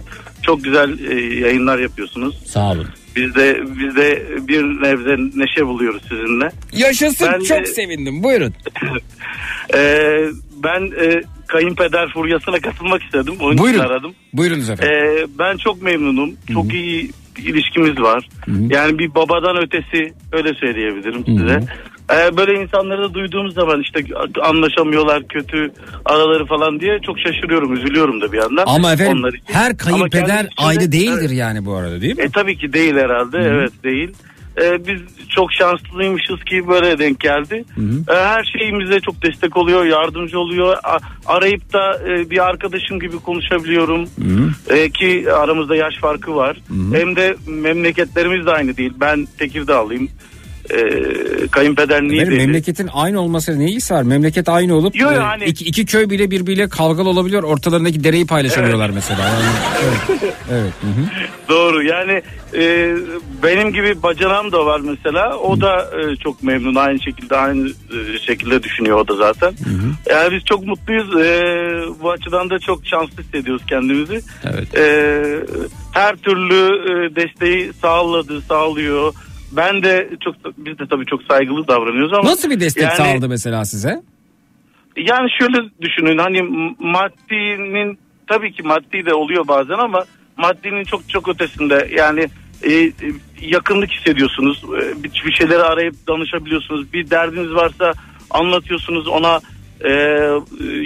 [0.44, 2.36] çok güzel e, yayınlar yapıyorsunuz.
[2.46, 2.88] Sağ olun.
[3.16, 6.50] Biz de biz de bir nebze neşe buluyoruz sizinle.
[6.74, 8.54] Yaşasın Ben de- çok sevindim buyurun.
[9.74, 10.26] Ee,
[10.64, 13.34] ben e, kayınpeder furyasına katılmak istedim.
[13.40, 13.80] Onun Buyurun.
[13.80, 14.14] için aradım.
[14.34, 14.94] Buyurunuz efendim.
[14.96, 16.32] Ee, ben çok memnunum.
[16.54, 18.28] Çok iyi ilişkimiz var.
[18.70, 21.60] Yani bir babadan ötesi öyle söyleyebilirim size.
[22.12, 24.00] Ee, böyle insanları da duyduğumuz zaman işte
[24.42, 25.72] anlaşamıyorlar kötü
[26.06, 28.64] araları falan diye çok şaşırıyorum üzülüyorum da bir yandan.
[28.68, 29.54] Ama efendim Onlar için.
[29.54, 32.24] her kayınpeder aynı değildir yani bu arada değil mi?
[32.24, 33.38] E tabii ki değil herhalde.
[33.38, 34.12] Evet değil.
[34.62, 37.64] E, biz çok şanslıymışız ki böyle denk geldi.
[38.10, 40.78] E, her şeyimize çok destek oluyor, yardımcı oluyor.
[40.84, 44.06] A- arayıp da e, bir arkadaşım gibi konuşabiliyorum.
[44.70, 46.58] E, ki aramızda yaş farkı var.
[46.94, 48.94] Hem de memleketlerimiz de aynı değil.
[49.00, 50.10] Ben Tekirdağlıyım.
[50.70, 50.78] E,
[51.52, 52.38] kayınpeder niye Benim dedi.
[52.46, 54.04] memleketin aynı olması ne ilgisi var?
[54.04, 57.44] Memleket aynı olup Yo, e, yani- iki, iki köy bile birbiriyle kavgalı olabiliyor.
[57.44, 59.20] Ortalarındaki dereyi paylaşamıyorlar mesela.
[59.28, 59.44] Yani,
[59.84, 60.34] evet.
[60.52, 60.74] evet.
[60.82, 61.06] hı hı.
[61.50, 62.22] Doğru yani
[62.56, 62.96] e,
[63.44, 68.20] benim gibi bacanam da var mesela o da e, çok memnun aynı şekilde aynı e,
[68.20, 69.54] şekilde düşünüyor o da zaten.
[70.10, 71.44] Yani biz çok mutluyuz E,
[72.02, 74.22] bu açıdan da çok şanslı hissediyoruz kendimizi.
[74.44, 74.78] Evet.
[74.78, 74.84] E,
[75.92, 79.14] her türlü e, desteği sağladı sağlıyor.
[79.58, 83.30] Ben de çok biz de tabii çok saygılı davranıyoruz ama Nasıl bir destek yani- sağladı
[83.30, 84.02] mesela size?
[84.98, 86.42] yani şöyle düşünün hani
[86.80, 90.06] maddinin tabii ki maddi de oluyor bazen ama
[90.38, 92.28] maddinin çok çok ötesinde yani
[92.64, 92.92] e, e,
[93.42, 97.94] yakınlık hissediyorsunuz E, bir, şeyleri arayıp danışabiliyorsunuz bir derdiniz varsa
[98.30, 99.40] anlatıyorsunuz ona
[99.86, 99.92] e,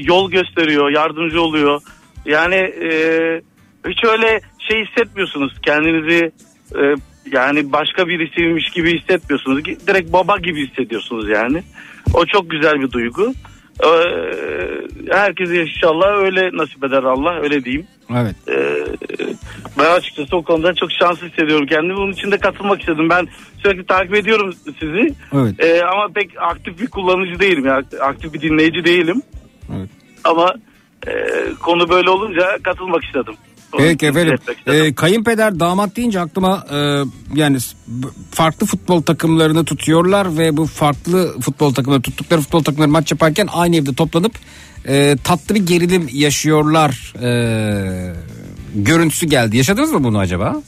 [0.03, 1.81] yol gösteriyor yardımcı oluyor
[2.25, 2.89] yani e,
[3.87, 6.31] hiç öyle şey hissetmiyorsunuz kendinizi
[6.75, 6.81] e,
[7.31, 11.63] yani başka birisiymiş gibi hissetmiyorsunuz direkt baba gibi hissediyorsunuz yani
[12.13, 13.33] o çok güzel bir duygu
[13.83, 13.89] ee,
[15.11, 17.87] herkese inşallah öyle nasip eder Allah öyle diyeyim.
[18.15, 18.35] Evet.
[18.49, 18.85] Ee,
[19.79, 21.97] ben açıkçası o konuda çok şanslı hissediyorum kendimi.
[21.97, 23.09] Bunun için de katılmak istedim.
[23.09, 25.13] Ben sürekli takip ediyorum sizi.
[25.33, 25.59] Evet.
[25.59, 27.65] Ee, ama pek aktif bir kullanıcı değilim.
[27.65, 29.21] Yani aktif bir dinleyici değilim.
[29.77, 29.89] Evet.
[30.23, 30.53] Ama
[31.07, 31.11] e,
[31.61, 33.33] konu böyle olunca katılmak istedim.
[33.77, 34.35] Peki efendim.
[34.35, 34.85] istedim.
[34.85, 36.77] Ee, kayınpeder damat deyince aklıma e,
[37.39, 37.57] yani
[38.31, 43.75] farklı futbol takımlarını tutuyorlar ve bu farklı futbol takımları tuttukları futbol takımları maç yaparken aynı
[43.75, 44.31] evde toplanıp
[44.87, 48.13] e, tatlı bir gerilim yaşıyorlar e,
[48.75, 49.57] görüntüsü geldi.
[49.57, 50.61] Yaşadınız mı bunu acaba?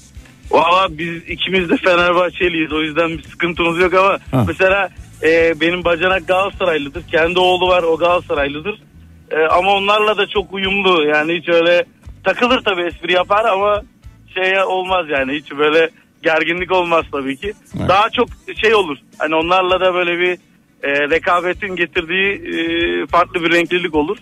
[0.51, 4.45] Valla biz ikimiz de Fenerbahçeliyiz o yüzden bir sıkıntımız yok ama Ha.
[4.47, 4.89] mesela
[5.23, 7.03] e, benim bacanak Galatasaraylıdır.
[7.07, 8.81] Kendi oğlu var o Galatasaraylıdır.
[9.31, 11.85] E, ama onlarla da çok uyumlu yani hiç öyle
[12.23, 13.81] takılır tabii espri yapar ama
[14.33, 15.89] şey olmaz yani hiç böyle
[16.23, 17.53] gerginlik olmaz tabii ki.
[17.79, 17.89] Evet.
[17.89, 18.29] Daha çok
[18.61, 20.31] şey olur hani onlarla da böyle bir
[20.83, 24.17] e, rekabetin getirdiği e, farklı bir renklilik olur.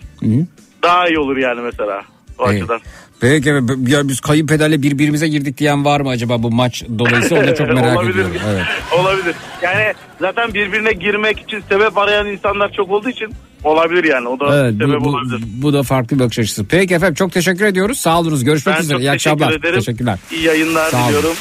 [0.82, 2.02] Daha iyi olur yani mesela
[2.38, 2.62] o Evet.
[2.62, 2.80] açıdan.
[3.20, 3.48] Peki
[3.92, 7.68] ya biz kayınpederle birbirimize girdik diyen var mı acaba bu maç dolayısıyla onu da çok
[7.68, 8.12] merak Olabilir.
[8.12, 8.32] ediyorum.
[8.48, 8.64] Evet.
[9.00, 9.34] Olabilir.
[9.62, 13.28] Yani zaten birbirine girmek için sebep arayan insanlar çok olduğu için
[13.64, 14.28] olabilir yani.
[14.28, 15.40] O da Evet, sebep bu, olabilir.
[15.62, 16.64] bu da farklı bir bakış açısı.
[16.68, 17.98] Peki efendim çok teşekkür ediyoruz.
[17.98, 18.44] Sağ olunuz.
[18.44, 18.98] Görüşmek Ben üzere.
[18.98, 19.52] İyi teşekkür akşamlar.
[19.58, 19.74] ederim.
[19.78, 20.18] Teşekkürler.
[20.32, 21.34] İyi yayınlar Sağ diliyorum.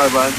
[0.00, 0.30] Bay bay.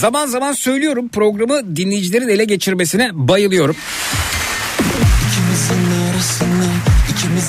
[0.00, 3.76] Zaman zaman söylüyorum programı dinleyicilerin ele geçirmesine bayılıyorum.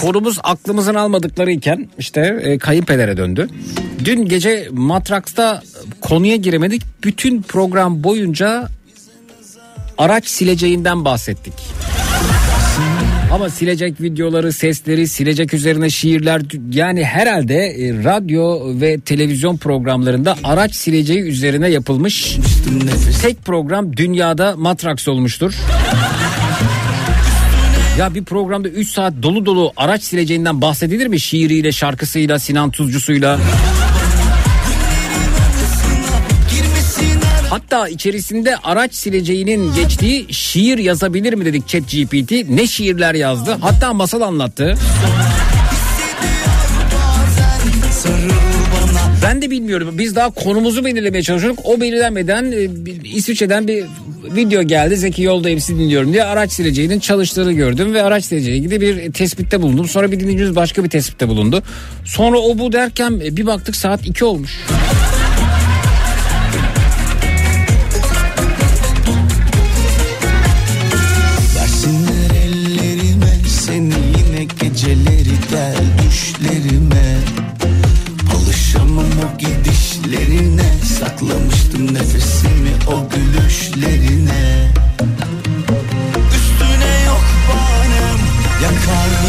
[0.02, 3.48] Konumuz aklımızın almadıkları iken işte e, kayınpedere döndü.
[4.06, 5.64] Dün gece Matraks'ta
[6.02, 6.82] konuya giremedik.
[7.04, 8.70] Bütün program boyunca
[9.98, 11.54] araç sileceğinden bahsettik.
[13.32, 16.42] Ama silecek videoları, sesleri, silecek üzerine şiirler
[16.72, 22.38] yani herhalde e, radyo ve televizyon programlarında araç sileceği üzerine yapılmış
[23.22, 25.54] tek program dünyada Matrax olmuştur.
[27.98, 31.20] Ya bir programda 3 saat dolu dolu araç sileceğinden bahsedilir mi?
[31.20, 33.40] Şiiriyle, şarkısıyla, Sinan Tuzcusu'yla.
[37.50, 42.50] Hatta içerisinde araç sileceğinin geçtiği şiir yazabilir mi dedik Chat GPT.
[42.50, 43.58] Ne şiirler yazdı.
[43.62, 44.78] Hatta masal anlattı.
[49.24, 49.96] Ben de bilmiyorum.
[49.98, 51.60] Biz daha konumuzu belirlemeye çalışıyorduk.
[51.66, 52.68] O belirlenmeden e,
[53.04, 53.86] İsviçre'den bir
[54.36, 54.98] video geldi.
[54.98, 59.62] Zeki yolda hepsi dinliyorum diye araç sileceğinin çalıştığını gördüm ve araç sileceğiyle ilgili bir tespitte
[59.62, 59.88] bulundum.
[59.88, 61.64] Sonra bir dinleyicimiz başka bir tespitte bulundu.
[62.06, 64.60] Sonra o bu derken e, bir baktık saat 2 olmuş.
[71.56, 72.38] Versinler
[76.10, 77.27] düşlerime
[81.20, 84.72] Saklamıştım nefesimi o gülüşlerine.
[86.36, 88.20] Üstüne yok banem
[88.64, 89.27] Yakar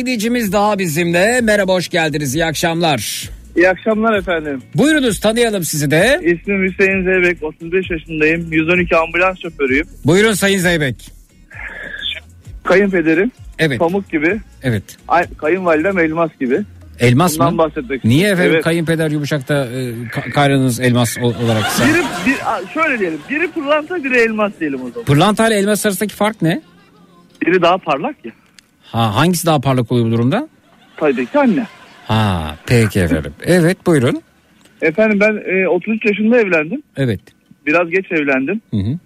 [0.00, 1.40] dinleyicimiz daha bizimle.
[1.40, 2.34] Merhaba hoş geldiniz.
[2.34, 3.30] İyi akşamlar.
[3.56, 4.62] İyi akşamlar efendim.
[4.74, 6.20] Buyurunuz tanıyalım sizi de.
[6.24, 8.52] İsmim Hüseyin Zeybek, 35 yaşındayım.
[8.52, 9.86] 112 ambulans şoförüyüm.
[10.04, 11.10] Buyurun Sayın Zeybek.
[12.64, 13.78] Kayınpederim Evet.
[13.78, 14.82] pamuk gibi, Evet.
[15.08, 16.60] ay- kayınvalidem elmas gibi.
[17.00, 17.58] Elmas Bundan mı?
[17.58, 18.64] bahsetmek Niye efendim Evet.
[18.64, 20.30] kayınpeder yumuşakta e, ka-
[20.80, 21.88] elmas ol- olarak sen?
[21.88, 22.34] Biri, bir,
[22.74, 23.18] şöyle diyelim.
[23.30, 25.04] Biri pırlanta biri elmas diyelim o zaman.
[25.04, 26.62] Pırlanta ile elmas arasındaki fark ne?
[27.46, 28.32] Biri daha parlak ya.
[28.92, 30.48] Ha hangisi daha parlak oluyor bu durumda?
[30.96, 31.66] Tabii ki anne.
[32.06, 33.32] Ha peki efendim.
[33.44, 34.22] Evet buyurun.
[34.82, 36.82] Efendim ben e, 33 yaşında evlendim.
[36.96, 37.20] Evet.
[37.66, 38.60] Biraz geç evlendim.
[38.70, 38.98] Hı hı.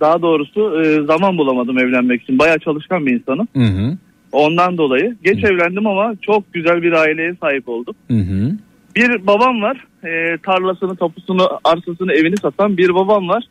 [0.00, 2.38] Daha doğrusu e, zaman bulamadım evlenmek için.
[2.38, 3.48] Bayağı çalışkan bir insanım.
[3.56, 3.96] Hı hı.
[4.32, 5.16] Ondan dolayı.
[5.24, 7.94] Geç evlendim ama çok güzel bir aileye sahip oldum.
[8.08, 8.52] Hı hı.
[8.96, 9.84] Bir babam var.
[10.04, 13.44] E, tarlasını, tapusunu, arsasını, evini satan bir babam var.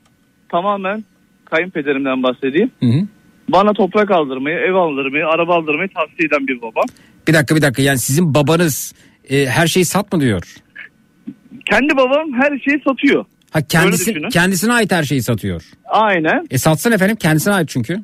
[0.49, 1.03] Tamamen
[1.45, 2.71] kayınpederimden bahsedeyim.
[2.79, 3.07] Hı hı.
[3.49, 6.85] Bana toprak aldırmayı, ev aldırmayı, araba aldırmayı tavsiye eden bir babam.
[7.27, 8.93] Bir dakika bir dakika yani sizin babanız
[9.29, 10.55] e, her şeyi satma diyor.
[11.65, 13.25] Kendi babam her şeyi satıyor.
[13.51, 15.63] Ha kendisi, kendisine ait her şeyi satıyor.
[15.85, 16.47] Aynen.
[16.51, 17.97] E satsın efendim kendisine ait çünkü.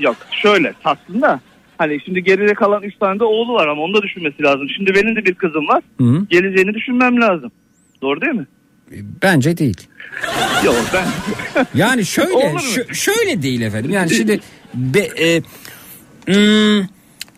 [0.00, 1.40] Yok şöyle aslında
[1.78, 4.68] hani şimdi geride kalan 3 tane de oğlu var ama onu da düşünmesi lazım.
[4.76, 5.82] Şimdi benim de bir kızım var.
[6.00, 6.26] Hı.
[6.30, 7.50] Geleceğini düşünmem lazım.
[8.02, 8.46] Doğru değil mi?
[9.22, 9.76] Bence değil.
[10.64, 11.04] Yok ben
[11.74, 13.90] Yani şöyle şö- şöyle değil efendim.
[13.90, 14.40] Yani şimdi
[14.74, 15.42] be, e,
[16.26, 16.86] hmm,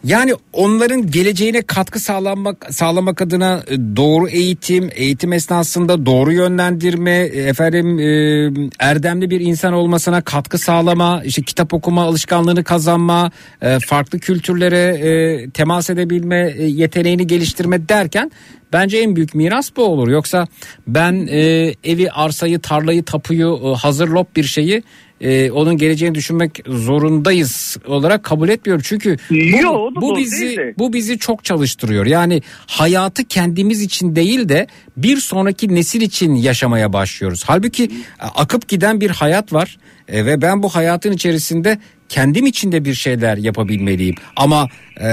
[0.04, 7.40] yani onların geleceğine katkı sağlamak sağlamak adına e, doğru eğitim, eğitim esnasında doğru yönlendirme, e,
[7.40, 13.30] efendim e, erdemli bir insan olmasına katkı sağlama, işte kitap okuma alışkanlığını kazanma,
[13.62, 18.30] e, farklı kültürlere e, temas edebilme e, yeteneğini geliştirme derken
[18.74, 20.08] Bence en büyük miras bu olur.
[20.08, 20.46] Yoksa
[20.86, 24.82] ben e, evi, arsayı, tarlayı, tapuyu, e, hazır lop bir şeyi
[25.20, 28.82] e, onun geleceğini düşünmek zorundayız olarak kabul etmiyorum.
[28.86, 32.06] Çünkü bu, Yo, bu bizi bu bizi çok çalıştırıyor.
[32.06, 34.66] Yani hayatı kendimiz için değil de
[34.96, 37.42] bir sonraki nesil için yaşamaya başlıyoruz.
[37.46, 37.90] Halbuki e,
[38.34, 41.78] akıp giden bir hayat var E, ve ben bu hayatın içerisinde
[42.14, 44.14] kendim için de bir şeyler yapabilmeliyim.
[44.36, 45.08] Ama e,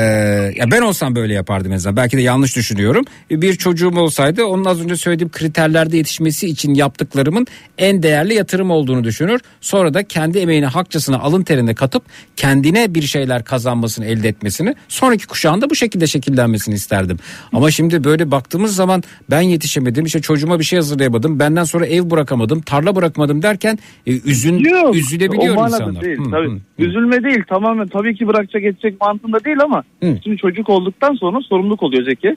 [0.55, 1.95] ya ben olsam böyle yapardım en azından.
[1.95, 3.05] Belki de yanlış düşünüyorum.
[3.31, 7.47] Bir çocuğum olsaydı onun az önce söylediğim kriterlerde yetişmesi için yaptıklarımın
[7.77, 9.41] en değerli yatırım olduğunu düşünür.
[9.61, 12.03] Sonra da kendi emeğini hakçasına alın terine katıp
[12.35, 17.17] kendine bir şeyler kazanmasını elde etmesini sonraki kuşağında bu şekilde şekillenmesini isterdim.
[17.53, 22.09] Ama şimdi böyle baktığımız zaman ben yetişemedim işte çocuğuma bir şey hazırlayamadım benden sonra ev
[22.09, 26.01] bırakamadım tarla bırakmadım derken e, üzün, Yok, üzülebiliyor insanlar.
[26.01, 26.49] Değil, Hı, tabii.
[26.49, 26.59] hı.
[26.91, 30.17] Üzülme değil tamamen tabii ki bırakacak edecek mantığında değil ama Hı.
[30.23, 32.35] şimdi çocuk olduktan sonra sorumluluk oluyor Zeki.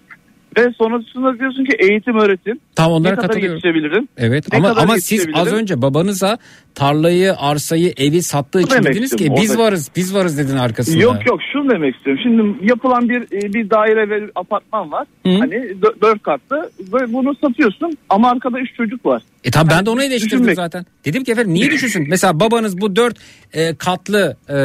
[0.59, 2.59] Ve sonrasında diyorsun ki eğitim öğretim.
[2.77, 4.09] Tam onlara ne kadar yetişebilirim?
[4.17, 6.39] Evet Ne ama ama siz az önce babanıza
[6.75, 9.63] tarlayı, arsayı, evi sattığı için demek dediniz ki biz orada.
[9.63, 11.03] varız, biz varız dedin arkasında.
[11.03, 12.23] Yok yok şunu demek istiyorum.
[12.23, 15.07] Şimdi yapılan bir e, bir daire ve apartman var.
[15.27, 15.31] Hı.
[15.31, 19.23] Hani dö- dört katlı ve bunu satıyorsun ama arkada üç çocuk var.
[19.45, 20.57] E tamam ben de onu eleştirdim düşünmek.
[20.57, 20.87] zaten.
[21.05, 22.07] Dedim ki efendim niye düşünsün?
[22.09, 23.17] Mesela babanız bu dört
[23.53, 24.57] e, katlı e,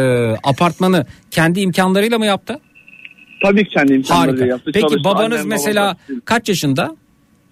[0.44, 2.60] apartmanı kendi imkanlarıyla mı yaptı?
[3.44, 4.46] Tabii ki kendi imkanlarıyla Harika.
[4.46, 4.72] yaptı.
[4.74, 5.04] Peki çalıştı.
[5.04, 6.96] babanız Annem, mesela babam- kaç yaşında?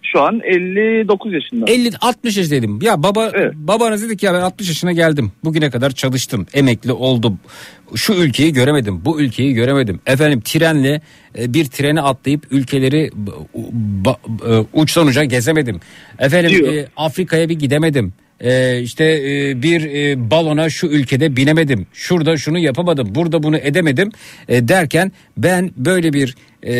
[0.03, 1.65] Şu an 59 yaşında.
[1.71, 2.79] 50 60 yaş dedim.
[2.81, 3.53] Ya baba Evet.
[3.55, 5.31] babanız dedi ki ya ben 60 yaşına geldim.
[5.43, 6.45] Bugüne kadar çalıştım.
[6.53, 7.39] Emekli oldum.
[7.95, 9.05] Şu ülkeyi göremedim.
[9.05, 9.99] Bu ülkeyi göremedim.
[10.05, 11.01] Efendim trenle
[11.39, 13.11] e, bir trene atlayıp ülkeleri
[14.47, 15.79] e, uçtan uca gezemedim.
[16.19, 18.13] Efendim e, Afrika'ya bir gidemedim.
[18.41, 21.87] E, işte e, bir e, balona şu ülkede binemedim.
[21.93, 23.15] Şurada şunu yapamadım.
[23.15, 24.11] Burada bunu edemedim.
[24.47, 26.73] E, derken ben böyle bir e,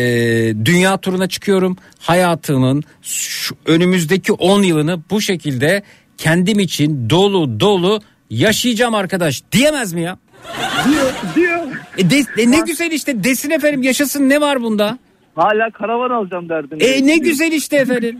[0.64, 1.76] dünya turuna çıkıyorum.
[1.98, 5.82] Hayatımın şu, önümüzdeki 10 yılını bu şekilde
[6.18, 8.00] kendim için dolu dolu
[8.30, 10.18] yaşayacağım arkadaş diyemez mi ya?
[10.88, 11.58] Diyor, diyor.
[11.98, 14.98] E, de- e, ne güzel işte desin efendim yaşasın ne var bunda?
[15.34, 16.78] Hala karavan alacağım derdim.
[16.80, 18.18] E ne güzel işte efendim.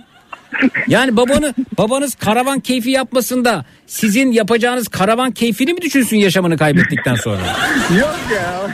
[0.89, 7.41] Yani babanı babanız karavan keyfi yapmasında sizin yapacağınız karavan keyfini mi düşünsün yaşamını kaybettikten sonra?
[7.99, 8.71] Yok ya.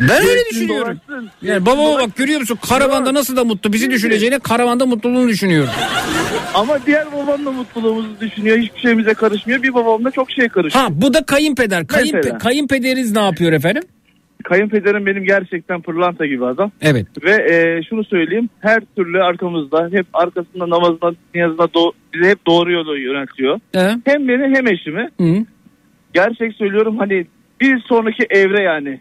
[0.00, 1.00] Ben öyle düşünüyorum.
[1.42, 5.70] Yani babama bak görüyor musun karavanda nasıl da mutlu bizi düşüneceğine karavanda mutluluğunu düşünüyorum.
[6.54, 8.58] Ama diğer babam da mutluluğumuzu düşünüyor.
[8.58, 9.62] Hiçbir şeyimize karışmıyor.
[9.62, 10.84] Bir babam da çok şey karışıyor.
[10.84, 11.86] Ha bu da kayınpeder.
[11.86, 13.82] Kayınpe, kayınpederiniz ne yapıyor efendim?
[14.48, 16.70] Kayınpederim benim gerçekten pırlanta gibi adam.
[16.82, 17.06] Evet.
[17.24, 18.48] Ve e, şunu söyleyeyim.
[18.60, 23.60] Her türlü arkamızda hep arkasında namazına niyazına do- bizi hep doğru yolu yöneltiyor.
[23.72, 23.96] He?
[24.04, 25.08] Hem beni hem eşimi.
[25.20, 25.44] Hı.
[26.14, 27.26] Gerçek söylüyorum hani
[27.60, 29.00] bir sonraki evre yani.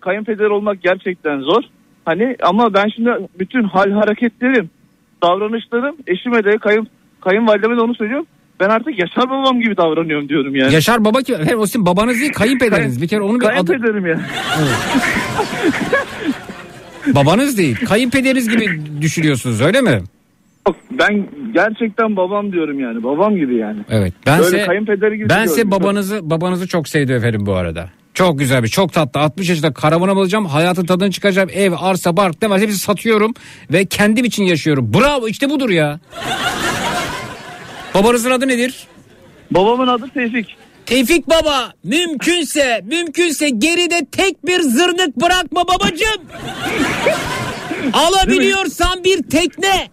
[0.00, 1.62] Kayınpeder olmak gerçekten zor.
[2.04, 4.70] Hani ama ben şimdi bütün hal hareketlerim,
[5.22, 6.88] davranışlarım eşime de kayın
[7.20, 8.26] kayınvalideme de onu söylüyorum.
[8.60, 10.74] Ben artık Yaşar babam gibi davranıyorum diyorum yani.
[10.74, 11.34] Yaşar baba kim?
[11.34, 13.02] Efendim o sizin babanız değil kayınpederiniz.
[13.02, 13.66] Bir kere onun bir adı.
[13.66, 14.20] Kayınpederim ya.
[17.06, 17.76] Babanız değil.
[17.86, 20.02] Kayınpederiniz gibi düşünüyorsunuz öyle mi?
[20.68, 23.02] Yok, Ben gerçekten babam diyorum yani.
[23.02, 23.80] Babam gibi yani.
[23.90, 24.14] Evet.
[24.26, 25.48] Ben Böyle kayınpederi gibi ben diyorum.
[25.48, 27.88] size babanızı babanızı çok sevdim efendim bu arada.
[28.14, 32.42] Çok güzel bir çok tatlı 60 yaşında karavanım alacağım hayatın tadını çıkaracağım ev arsa bark
[32.42, 33.34] ne var hepsi satıyorum
[33.72, 36.00] ve kendim için yaşıyorum bravo işte budur ya.
[37.94, 38.86] Babanızın adı nedir?
[39.50, 40.56] Babamın adı Tevfik.
[40.86, 46.22] Tevfik baba mümkünse mümkünse geride tek bir zırnık bırakma babacığım.
[47.92, 49.88] Alabiliyorsan bir tekne.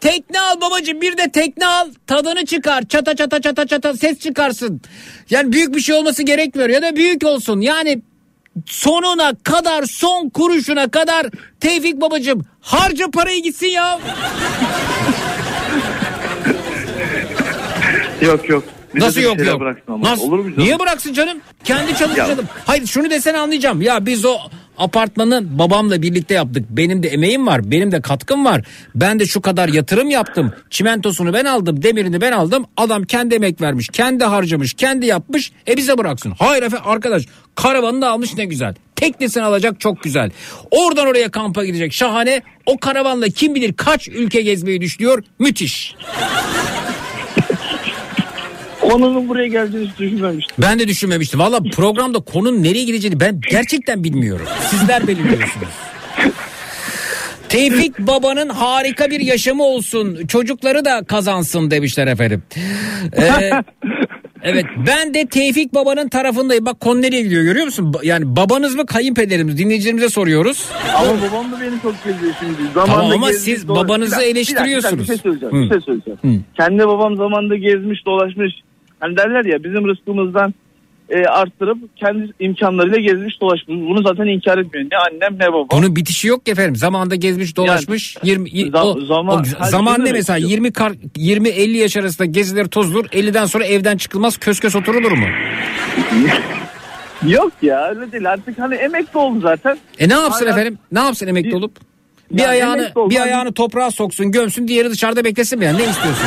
[0.00, 4.80] Tekne al babacığım bir de tekne al tadını çıkar çata çata çata çata ses çıkarsın.
[5.30, 8.02] Yani büyük bir şey olması gerekmiyor ya da büyük olsun yani
[8.66, 11.26] sonuna kadar son kuruşuna kadar
[11.60, 14.00] Tevfik babacığım harca parayı gitsin ya.
[18.22, 18.64] Yok yok.
[18.94, 19.62] Bize Nasıl yok yok?
[19.88, 20.24] Nasıl?
[20.24, 20.64] Olur mu canım?
[20.64, 21.38] Niye bıraksın canım?
[21.64, 22.30] Kendi çalışacağım.
[22.38, 22.44] Ya.
[22.66, 23.82] Hayır şunu desene anlayacağım.
[23.82, 24.36] Ya biz o
[24.78, 26.64] apartmanı babamla birlikte yaptık.
[26.70, 27.70] Benim de emeğim var.
[27.70, 28.62] Benim de katkım var.
[28.94, 30.52] Ben de şu kadar yatırım yaptım.
[30.70, 31.82] Çimentosunu ben aldım.
[31.82, 32.64] Demirini ben aldım.
[32.76, 33.88] Adam kendi emek vermiş.
[33.92, 34.74] Kendi harcamış.
[34.74, 35.52] Kendi yapmış.
[35.68, 36.34] E bize bıraksın.
[36.38, 37.22] Hayır efendim arkadaş.
[37.54, 38.74] Karavanını da almış ne güzel.
[38.96, 40.30] Teknesini alacak çok güzel.
[40.70, 41.92] Oradan oraya kampa gidecek.
[41.92, 42.42] Şahane.
[42.66, 45.24] O karavanla kim bilir kaç ülke gezmeyi düşünüyor.
[45.38, 45.94] Müthiş.
[48.90, 50.56] Konunun buraya geleceğini hiç düşünmemiştim.
[50.58, 51.40] Ben de düşünmemiştim.
[51.40, 54.46] Valla programda konunun nereye gideceğini ben gerçekten bilmiyorum.
[54.70, 55.68] Sizler belirliyorsunuz.
[57.48, 60.26] Tevfik babanın harika bir yaşamı olsun.
[60.26, 62.42] Çocukları da kazansın demişler efendim.
[63.16, 63.50] Ee,
[64.42, 66.66] evet ben de Tevfik babanın tarafındayım.
[66.66, 67.94] Bak konu nereye gidiyor görüyor musun?
[68.02, 70.68] Yani babanız mı kayınpederimiz dinleyicilerimize soruyoruz.
[70.96, 72.72] Ama babam da beni çok geziyor şimdi.
[72.74, 73.84] Zamanında Tamam ama gezmiş, siz dolaşmış.
[73.88, 75.08] babanızı Bir dakika, bir dakika, eleştiriyorsunuz.
[75.08, 75.56] Bir, dakika, bir şey söyleyeceğim.
[75.56, 75.70] Hı.
[75.70, 76.44] Bir şey söyleyeceğim.
[76.56, 78.52] Kendi babam zamanında gezmiş dolaşmış.
[79.02, 80.54] Hani derler ya bizim rızkımızdan
[81.08, 83.68] e, arttırıp kendi imkanlarıyla gezmiş dolaşmış.
[83.68, 84.86] Bunu zaten inkar etmiyor.
[84.92, 85.66] Ne annem ne babam.
[85.72, 86.76] Bunun bitişi yok ki efendim.
[86.76, 88.16] Zamanda gezmiş dolaşmış.
[88.22, 90.50] 20 Zam- o, zaman- o zaman ne mesela istiyor.
[90.50, 93.04] 20 kar 20 50 yaş arasında gezilir tozulur.
[93.04, 95.26] 50'den sonra evden çıkılmaz kös kös oturulur mu?
[97.28, 98.30] Yok ya öyle değil.
[98.30, 99.78] Artık hani emekli oldu zaten.
[99.98, 100.78] E ne yapsın Hala- efendim?
[100.92, 101.72] Ne yapsın emekli Bir- olup?
[102.30, 105.78] Bir Ya ayağını bir ayağını toprağa soksun, gömsün, diğeri dışarıda beklesin mi yani?
[105.78, 106.26] Ne istiyorsun?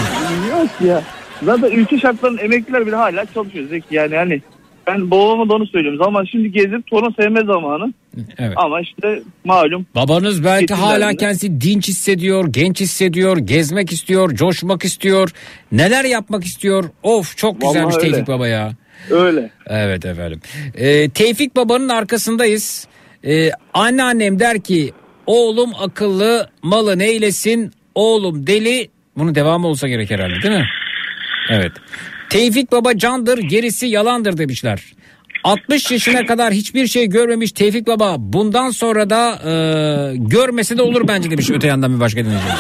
[0.51, 1.01] Yok ya.
[1.43, 3.95] Zaten ülke şartlarının emekliler bile hala çalışıyor Zeki.
[3.95, 4.41] Yani hani
[4.87, 5.99] ben babama da onu söylüyorum.
[6.03, 7.93] Zaman şimdi gezip torun sevme zamanı.
[8.37, 8.53] Evet.
[8.55, 9.85] Ama işte malum.
[9.95, 15.31] Babanız belki hala kendisi dinç hissediyor, genç hissediyor, gezmek istiyor, coşmak istiyor.
[15.71, 16.83] Neler yapmak istiyor?
[17.03, 18.11] Of çok güzelmiş Vallahi öyle.
[18.11, 18.71] Tevfik Baba ya.
[19.09, 19.49] Öyle.
[19.67, 20.39] Evet efendim.
[20.75, 22.87] Ee, Tevfik Baba'nın arkasındayız.
[23.25, 24.91] Ee, anneannem der ki
[25.25, 28.89] oğlum akıllı malı neylesin oğlum deli.
[29.17, 30.67] Bunun devamı olsa gerek herhalde değil mi?
[31.49, 31.71] Evet.
[32.29, 34.81] Tevfik Baba candır gerisi yalandır demişler.
[35.43, 41.07] 60 yaşına kadar hiçbir şey görmemiş Tevfik Baba bundan sonra da e, görmese de olur
[41.07, 42.55] bence demiş öte yandan bir başka dinleyicimiz.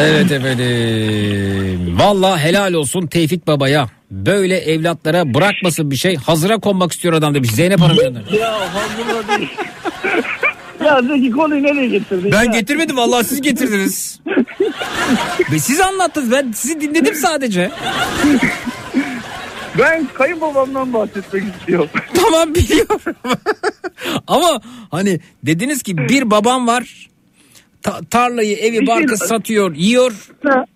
[0.00, 1.98] Evet efendim.
[1.98, 3.86] Valla helal olsun Tevfik Baba'ya.
[4.10, 6.16] Böyle evlatlara bırakmasın bir şey.
[6.16, 7.50] Hazıra konmak istiyor adam demiş.
[7.50, 7.96] Zeynep Hanım.
[8.40, 9.48] Ya hazırla değil.
[10.84, 12.32] ya Zeki konuyu nereye getirdin?
[12.32, 12.60] Ben ya?
[12.60, 14.20] getirmedim vallahi siz getirdiniz.
[15.52, 17.70] Ve siz anlattınız ben sizi dinledim sadece.
[19.78, 21.88] Ben kayınbabamdan bahsetmek istiyorum.
[22.14, 23.16] Tamam biliyorum.
[24.26, 27.08] Ama hani dediniz ki bir babam var.
[27.82, 30.28] Ta- tarlayı evi şey- barkı satıyor yiyor.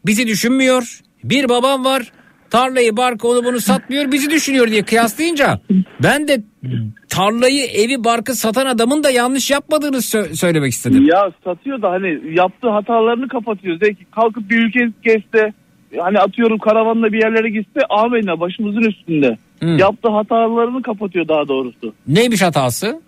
[0.07, 1.01] Bizi düşünmüyor.
[1.25, 2.13] Bir babam var.
[2.51, 5.61] Tarlayı barkı onu bunu satmıyor bizi düşünüyor diye kıyaslayınca
[6.03, 6.43] ben de
[7.09, 11.05] tarlayı evi barkı satan adamın da yanlış yapmadığını sö- söylemek istedim.
[11.07, 13.79] ya satıyor da hani yaptığı hatalarını kapatıyor.
[13.83, 15.53] Zeki kalkıp bir ülke gezse
[15.99, 19.39] hani atıyorum karavanla bir yerlere gitse amenna başımızın üstünde.
[19.61, 19.67] Hı.
[19.67, 21.95] Yaptığı hatalarını kapatıyor daha doğrusu.
[22.09, 23.01] Neymiş hatası?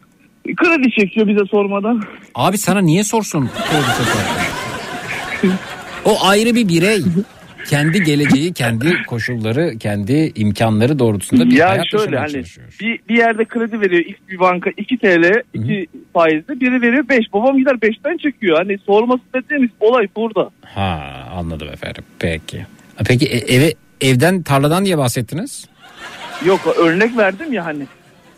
[0.57, 2.03] Kredi çekiyor bize sormadan.
[2.35, 3.51] Abi sana niye sorsun?
[6.05, 7.01] o ayrı bir birey.
[7.67, 12.77] Kendi geleceği, kendi koşulları, kendi imkanları doğrultusunda bir ya hayat şöyle hani çalışıyor.
[12.81, 17.33] bir, bir yerde kredi veriyor X bir banka 2 TL 2 faizle biri veriyor 5
[17.33, 20.51] babam gider 5'ten çekiyor hani sorması dediğimiz olay burada.
[20.63, 21.01] Ha
[21.35, 22.05] anladım efendim.
[22.19, 22.67] Peki.
[23.07, 25.69] Peki e- eve evden tarladan diye bahsettiniz?
[26.45, 27.87] Yok örnek verdim ya hani.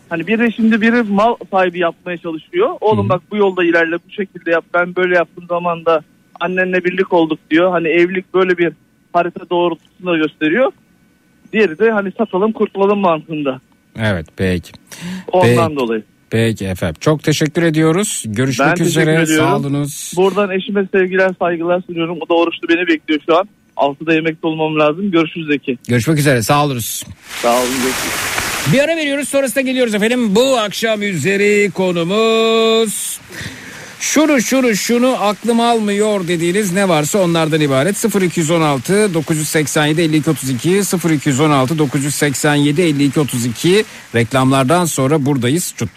[0.09, 2.69] Hani biri şimdi biri mal sahibi yapmaya çalışıyor.
[2.81, 4.65] Oğlum bak bu yolda ilerle bu şekilde yap.
[4.73, 6.03] Ben böyle yaptığım zaman da
[6.39, 7.71] annenle birlik olduk diyor.
[7.71, 8.73] Hani evlilik böyle bir
[9.15, 10.71] harita doğrultusunda gösteriyor.
[11.53, 13.61] Diğeri de hani satalım kurtulalım mantığında.
[13.99, 14.71] Evet peki.
[15.31, 15.79] Ondan Peki.
[15.79, 16.03] dolayı.
[16.29, 16.95] Peki efendim.
[16.99, 18.23] Çok teşekkür ediyoruz.
[18.27, 19.21] Görüşmek Ben üzere.
[19.21, 19.49] ediyorum.
[19.49, 20.13] Sağ olunuz.
[20.15, 22.17] Buradan eşime sevgiler saygılar sunuyorum.
[22.21, 23.49] O da oruçlu beni bekliyor şu an.
[23.77, 25.11] Altıda yemekte olmam lazım.
[25.11, 25.77] Görüşürüz Zeki.
[25.87, 26.41] Görüşmek üzere.
[26.41, 27.03] Sağ oluruz.
[27.41, 28.73] Sağ olun Zeki.
[28.73, 30.35] Bir ara veriyoruz sonrasında geliyoruz efendim.
[30.35, 33.19] Bu akşam üzeri konumuz
[34.05, 38.15] Şunu şunu şunu aklım almıyor dediğiniz ne varsa onlardan ibaret.
[38.21, 40.69] 0216 987 52 32
[41.13, 45.73] 0216 987 52 32 reklamlardan sonra buradayız.
[45.77, 45.89] Çut.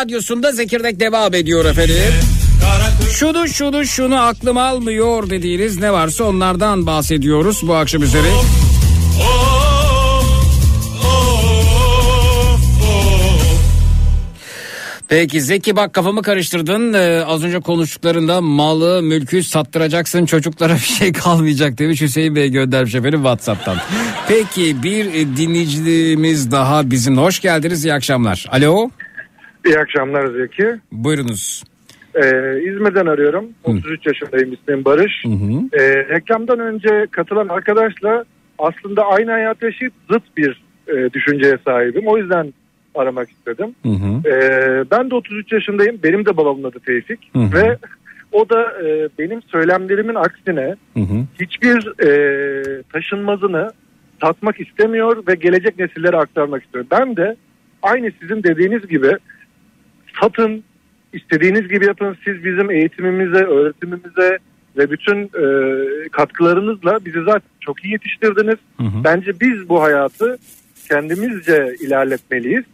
[0.00, 1.96] Radyosunda Zekirdek devam ediyor efendim.
[3.12, 8.28] Şunu şunu şunu aklım almıyor dediğiniz ne varsa onlardan bahsediyoruz bu akşam üzeri.
[15.08, 16.92] Peki Zeki bak kafamı karıştırdın.
[16.92, 22.94] Ee, az önce konuştuklarında malı mülkü sattıracaksın çocuklara bir şey kalmayacak demiş Hüseyin Bey göndermiş
[22.94, 23.76] efendim Whatsapp'tan.
[24.28, 28.46] Peki bir e, dinleyicimiz daha bizimle hoş geldiniz iyi akşamlar.
[28.52, 28.90] Alo
[29.66, 30.80] İyi akşamlar Zeki.
[30.92, 31.64] buyurunuz.
[32.14, 33.44] Ee, İzmir'den arıyorum.
[33.64, 35.24] 33 yaşındayım ismim Barış.
[35.72, 38.24] Ee, reklamdan önce katılan arkadaşla
[38.58, 42.06] aslında aynı hayat yaşayıp zıt bir e, düşünceye sahibim.
[42.06, 42.52] O yüzden
[42.94, 43.74] aramak istedim.
[44.26, 45.98] Ee, ben de 33 yaşındayım.
[46.02, 47.34] Benim de babamın adı Tevfik.
[47.34, 47.54] Hı hı.
[47.54, 47.76] Ve
[48.32, 50.76] o da e, benim söylemlerimin aksine
[51.40, 53.70] hiçbir e, taşınmazını
[54.22, 56.84] satmak istemiyor ve gelecek nesillere aktarmak istiyor.
[56.90, 57.36] Ben de
[57.82, 59.16] aynı sizin dediğiniz gibi
[60.20, 60.64] satın,
[61.12, 62.16] istediğiniz gibi yapın.
[62.24, 64.38] Siz bizim eğitimimize, öğretimimize
[64.76, 65.44] ve bütün e,
[66.08, 68.56] katkılarınızla bizi zaten çok iyi yetiştirdiniz.
[69.04, 70.38] Bence biz bu hayatı
[70.88, 72.64] kendimizce ilerletmeliyiz.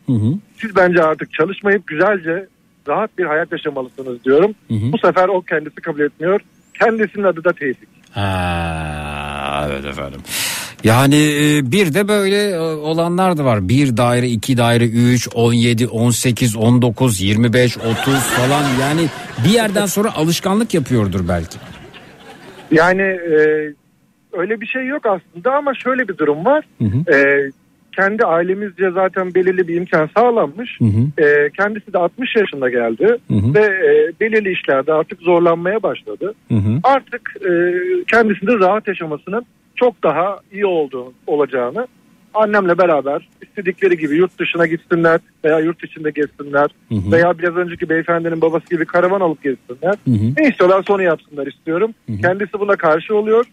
[0.60, 2.46] Siz bence artık çalışmayıp güzelce
[2.88, 4.54] rahat bir hayat yaşamalısınız diyorum.
[4.92, 6.40] Bu sefer o kendisi kabul etmiyor.
[6.74, 7.88] Kendisinin adı da Tevfik.
[8.10, 10.20] Ha, evet efendim.
[10.86, 13.68] Yani e, bir de böyle e, olanlar da var.
[13.68, 18.64] Bir daire, iki daire, üç, on yedi, on sekiz, on dokuz, yirmi beş, otuz falan.
[18.80, 19.00] Yani
[19.44, 21.58] bir yerden sonra alışkanlık yapıyordur belki.
[22.70, 23.36] Yani e,
[24.32, 26.64] öyle bir şey yok aslında ama şöyle bir durum var.
[27.12, 27.50] E,
[27.96, 30.80] kendi ailemizce zaten belirli bir imkan sağlanmış.
[30.80, 31.22] hı.
[31.24, 33.54] E, kendisi de 60 yaşında geldi Hı hı.
[33.54, 36.34] ve e, belirli işlerde artık zorlanmaya başladı.
[36.48, 36.80] Hı hı.
[36.82, 37.50] Artık e,
[38.10, 39.46] kendisinde rahat yaşamasının
[39.76, 41.86] çok daha iyi olduğu olacağını
[42.34, 47.12] annemle beraber istedikleri gibi yurt dışına gitsinler veya yurt içinde gezsinler Hı hı.
[47.12, 49.94] veya biraz önceki beyefendinin babası gibi karavan alıp gezsinler.
[50.04, 50.32] Hı hı.
[50.38, 51.94] Ne istiyorlarsa onu yapsınlar istiyorum.
[52.22, 53.46] Kendisi buna karşı oluyor.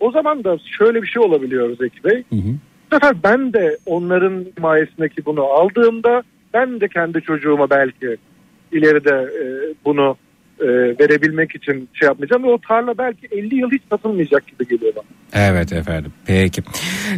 [0.00, 2.24] O zaman da şöyle bir şey olabiliyor Zeki Bey.
[2.30, 2.54] Hı hı.
[2.90, 6.22] Bu sefer ben de onların himayesindeki bunu aldığımda
[6.54, 8.16] ben de kendi çocuğuma belki
[8.72, 9.44] ileride e,
[9.84, 10.16] bunu
[10.60, 10.66] e,
[11.00, 15.04] verebilmek için şey yapmayacağım ve o tarla belki 50 yıl hiç satılmayacak gibi geliyor bana.
[15.32, 16.62] Evet efendim peki.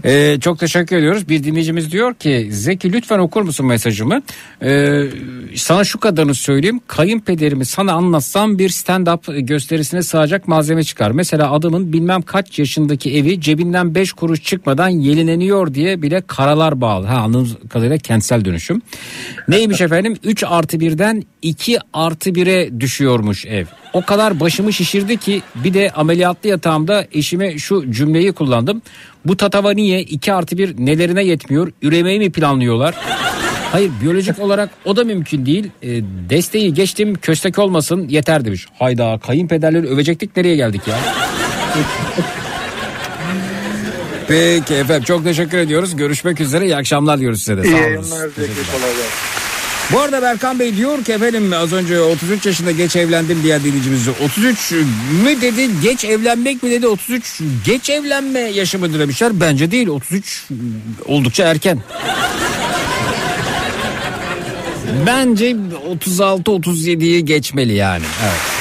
[0.05, 1.29] Ee, çok teşekkür ediyoruz.
[1.29, 4.23] Bir dinleyicimiz diyor ki Zeki lütfen okur musun mesajımı?
[4.63, 5.03] Ee,
[5.55, 6.81] sana şu kadarını söyleyeyim.
[6.87, 11.11] Kayınpederimi sana anlatsam bir stand-up gösterisine sığacak malzeme çıkar.
[11.11, 17.07] Mesela adamın bilmem kaç yaşındaki evi cebinden 5 kuruş çıkmadan yelineniyor diye bile karalar bağlı.
[17.07, 18.83] Ha anladığım kadarıyla kentsel dönüşüm.
[19.49, 20.17] Neymiş efendim?
[20.25, 22.81] 3 artı 1'den 2 artı 1'e
[23.33, 23.67] düşüyormuş ev.
[23.93, 28.83] O kadar başımı şişirdi ki bir de ameliyatlı yatağımda eşime şu cümleyi kullandım.
[29.25, 31.73] Bu tatava niye 2 artı 1 nelerine yetmiyor?
[31.83, 32.95] Üremeyi mi planlıyorlar?
[33.73, 35.71] Hayır biyolojik olarak o da mümkün değil.
[35.83, 35.89] E,
[36.31, 38.67] desteği geçtim köstek olmasın yeter demiş.
[38.79, 40.97] Hayda kayınpederleri övecektik nereye geldik ya?
[44.29, 45.97] Peki efendim çok teşekkür ediyoruz.
[45.97, 47.63] Görüşmek üzere iyi akşamlar diyoruz size de.
[47.63, 47.83] Sağ İyi olun.
[47.83, 49.38] yayınlar Zeki kolay gelsin.
[49.93, 54.09] Bu arada Berkan Bey diyor ki efendim az önce 33 yaşında geç evlendim diye dinleyicimiz
[54.09, 54.73] 33
[55.25, 59.41] mü dedi geç evlenmek mi dedi 33 geç evlenme yaşı mıdır demişler.
[59.41, 60.47] Bence değil 33
[61.05, 61.83] oldukça erken.
[65.07, 65.57] Bence
[66.07, 68.05] 36-37'yi geçmeli yani.
[68.23, 68.58] Evet.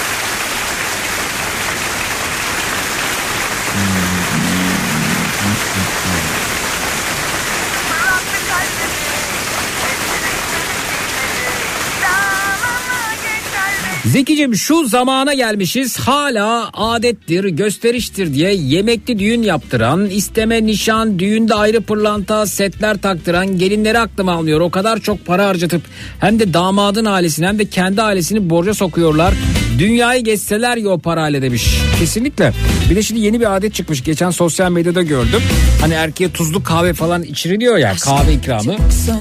[14.08, 21.82] Zekicim şu zamana gelmişiz hala adettir gösteriştir diye yemekli düğün yaptıran isteme nişan düğünde ayrı
[21.82, 24.62] pırlanta setler taktıran gelinleri aklıma almıyor.
[24.62, 25.82] O kadar çok para harcatıp
[26.20, 29.34] hem de damadın ailesini hem de kendi ailesini borca sokuyorlar.
[29.80, 31.82] Dünyayı geçseler ya o parayla demiş.
[32.00, 32.54] Kesinlikle.
[32.90, 34.04] Bir de şimdi yeni bir adet çıkmış.
[34.04, 35.42] Geçen sosyal medyada gördüm.
[35.82, 38.76] Hani erkeğe tuzlu kahve falan içiriliyor ya kahve ikramı.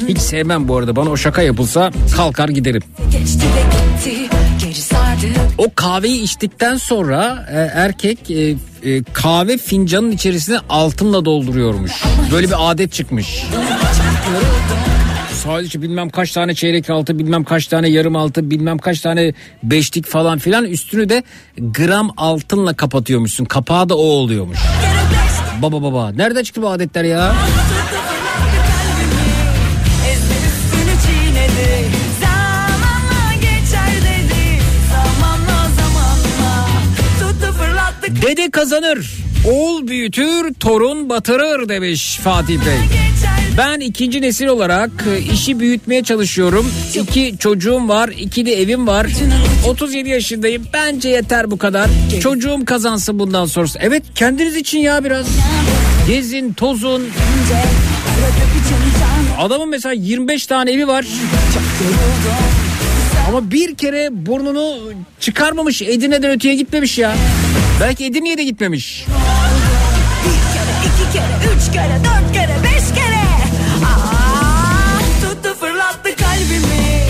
[0.09, 0.97] Hiç sevmem bu arada.
[0.97, 2.83] Bana o şaka yapılsa kalkar giderim.
[3.13, 4.46] Geçti ve gitti
[5.59, 8.35] O kahveyi içtikten sonra e, erkek e,
[8.83, 11.93] e, kahve fincanın içerisine altınla dolduruyormuş.
[12.33, 13.43] Böyle bir adet çıkmış.
[15.33, 19.33] Sadece bilmem kaç tane çeyrek altı bilmem kaç tane yarım altı bilmem kaç tane
[19.63, 21.23] beşlik falan filan üstünü de
[21.59, 23.45] gram altınla kapatıyormuşsun.
[23.45, 24.59] Kapağı da o oluyormuş.
[25.63, 27.35] Baba baba nereden çıktı bu adetler ya?
[38.23, 39.11] Dede kazanır.
[39.51, 42.79] Oğul büyütür, torun batırır demiş Fatih Bey.
[43.59, 46.73] Ben ikinci nesil olarak e, işi büyütmeye çalışıyorum.
[46.95, 49.07] İki çocuğum var, iki de evim var.
[49.69, 50.65] 37 yaşındayım.
[50.73, 51.91] Bence yeter bu kadar.
[52.23, 53.79] Çocuğum kazansın bundan sonrası.
[53.83, 55.27] Evet kendiniz için ya biraz.
[56.09, 57.09] Gezin, tozun.
[59.39, 61.07] Adamın mesela 25 tane evi var.
[63.29, 64.79] Ama bir kere burnunu
[65.21, 65.83] çıkarmamış.
[65.83, 67.15] Edirne'den öteye gitmemiş ya.
[67.81, 69.07] Belki Edirne'ye de gitmemiş.
[70.25, 73.27] Bir kere, iki kere, üç kere, dört kere, beş kere.
[73.87, 77.03] Aa, tuttu fırlattı kalbimi.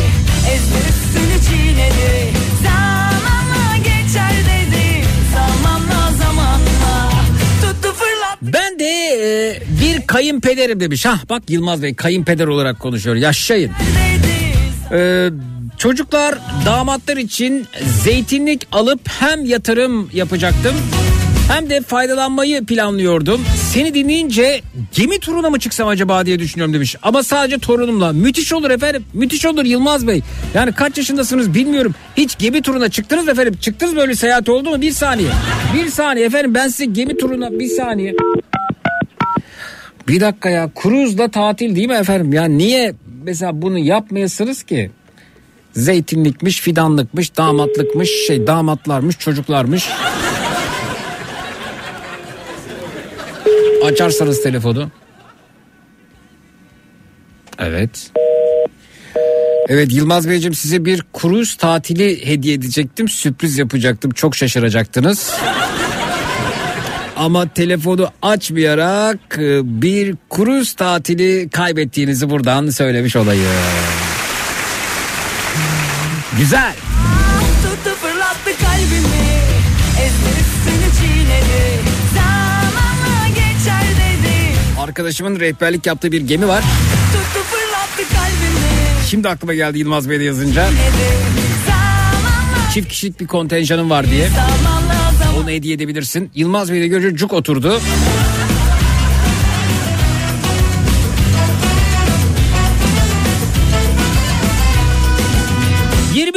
[0.51, 2.32] Ezber üstünü çiğnedi.
[2.62, 5.05] Zamanla geçer dedi.
[5.34, 7.10] Zamanla zamanla.
[7.62, 8.36] Tuttu fırlattı.
[8.40, 11.06] Ben de e, bir kayınpederim demiş.
[11.06, 13.16] Hah bak Yılmaz Bey kayınpeder olarak konuşuyor.
[13.16, 13.72] Yaşayın.
[14.93, 15.28] Ee,
[15.78, 17.66] çocuklar damatlar için
[18.04, 20.74] zeytinlik alıp hem yatırım yapacaktım
[21.52, 23.40] hem de faydalanmayı planlıyordum.
[23.72, 24.60] Seni dinleyince
[24.92, 26.96] gemi turuna mı çıksam acaba diye düşünüyorum demiş.
[27.02, 28.12] Ama sadece torunumla.
[28.12, 29.04] Müthiş olur efendim.
[29.14, 30.22] Müthiş olur Yılmaz Bey.
[30.54, 31.94] Yani kaç yaşındasınız bilmiyorum.
[32.16, 33.54] Hiç gemi turuna çıktınız efendim?
[33.60, 34.80] Çıktınız böyle seyahat oldu mu?
[34.82, 35.28] Bir saniye.
[35.74, 38.14] Bir saniye efendim ben size gemi turuna bir saniye.
[40.08, 42.32] Bir dakika ya kruzla tatil değil mi efendim?
[42.32, 44.90] Ya niye mesela bunu yapmayasınız ki?
[45.76, 49.88] Zeytinlikmiş, fidanlıkmış, damatlıkmış, şey damatlarmış, çocuklarmış.
[53.84, 54.90] Açarsanız telefonu.
[57.58, 58.10] Evet.
[59.68, 63.08] Evet Yılmaz Beyciğim size bir kruz tatili hediye edecektim.
[63.08, 64.10] Sürpriz yapacaktım.
[64.10, 65.32] Çok şaşıracaktınız.
[67.16, 73.44] ama telefonu açmayarak e, bir kruz tatili kaybettiğinizi buradan söylemiş olayım.
[76.38, 76.74] Güzel.
[77.62, 79.26] Tuttu fırlattı kalbimi
[80.00, 81.80] Ezdi üstünü çiğnedi
[82.14, 86.62] Zamanla geçer dedi Arkadaşımın rehberlik yaptığı bir gemi var.
[87.12, 90.68] Tuttu fırlattı kalbimi Şimdi aklıma geldi Yılmaz Bey de yazınca.
[91.66, 94.28] Zamanla Çift kişilik bir kontenjanım var diye.
[94.28, 96.30] Zamanla zaman Onu hediye edebilirsin.
[96.34, 97.80] Yılmaz Bey de görünce cuk oturdu.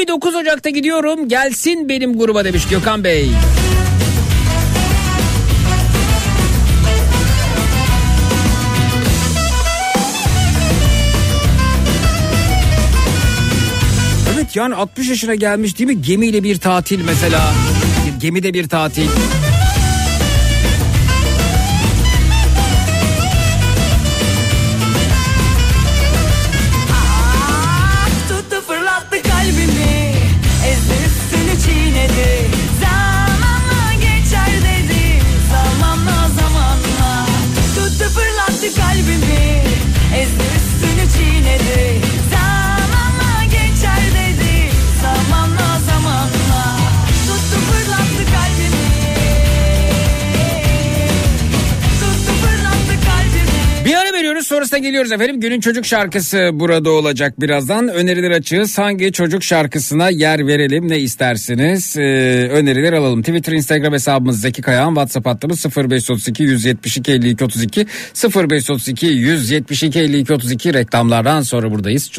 [0.09, 1.27] ...29 Ocak'ta gidiyorum...
[1.27, 3.29] ...gelsin benim gruba demiş Gökhan Bey.
[14.35, 16.01] Evet yani 60 yaşına gelmiş değil mi?
[16.01, 17.53] Gemiyle bir tatil mesela.
[18.19, 19.07] Gemide bir tatil.
[54.73, 55.39] Ara veriyoruz sonrasında geliyoruz efendim.
[55.39, 57.87] Günün çocuk şarkısı burada olacak birazdan.
[57.87, 58.77] Öneriler açığız.
[58.77, 61.97] Hangi çocuk şarkısına yer verelim ne istersiniz?
[61.97, 63.21] Ee, öneriler alalım.
[63.21, 64.89] Twitter, Instagram hesabımız Zeki Kayağan.
[64.89, 67.85] WhatsApp hattımız 0532 172 52 32
[68.35, 72.11] 0532 172 52 32 reklamlardan sonra buradayız.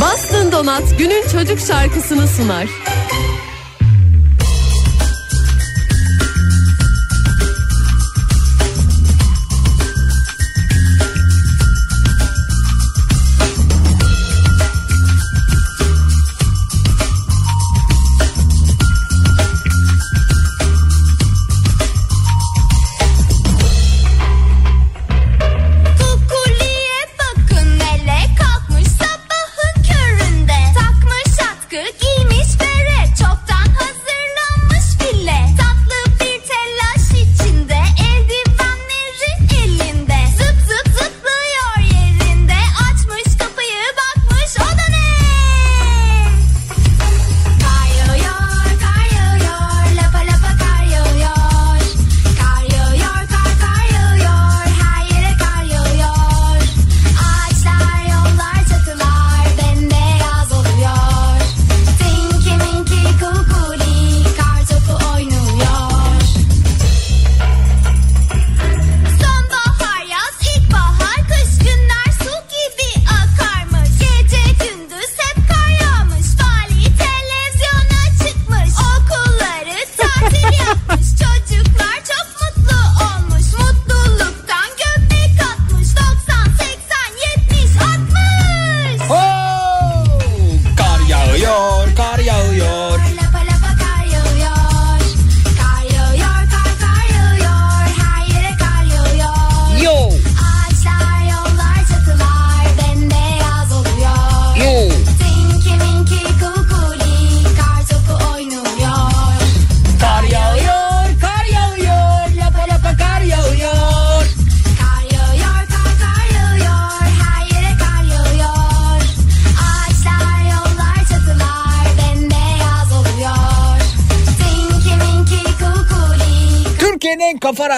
[0.00, 2.66] Bastın Donat günün çocuk şarkısını sunar.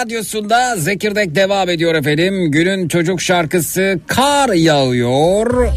[0.03, 2.51] Radyosunda Zekirdek devam ediyor efendim.
[2.51, 5.67] Günün çocuk şarkısı Kar Yağıyor.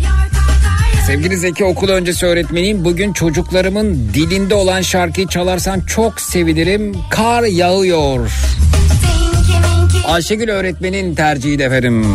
[1.06, 2.84] Sevgili Zeki okul öncesi öğretmeniyim.
[2.84, 6.96] Bugün çocuklarımın dilinde olan şarkıyı çalarsan çok sevinirim.
[7.10, 8.30] Kar yağıyor.
[10.06, 12.06] Ayşegül öğretmenin tercihi de efendim.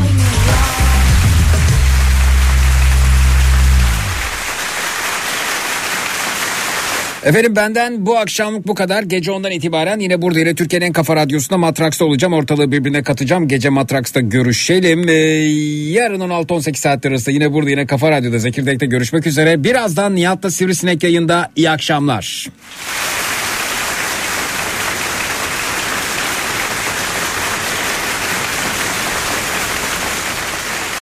[7.25, 9.03] Efendim benden bu akşamlık bu kadar.
[9.03, 12.33] Gece ondan itibaren yine burada yine Türkiye'nin en kafa radyosunda Matraks'ta olacağım.
[12.33, 13.47] Ortalığı birbirine katacağım.
[13.47, 15.09] Gece Matraks'ta görüşelim.
[15.09, 15.13] Ee,
[15.91, 19.63] yarın 16-18 saat arası yine burada yine Kafa Radyo'da Zekirdek'te görüşmek üzere.
[19.63, 21.51] Birazdan Nihat'la Sivrisinek yayında.
[21.55, 22.47] İyi akşamlar.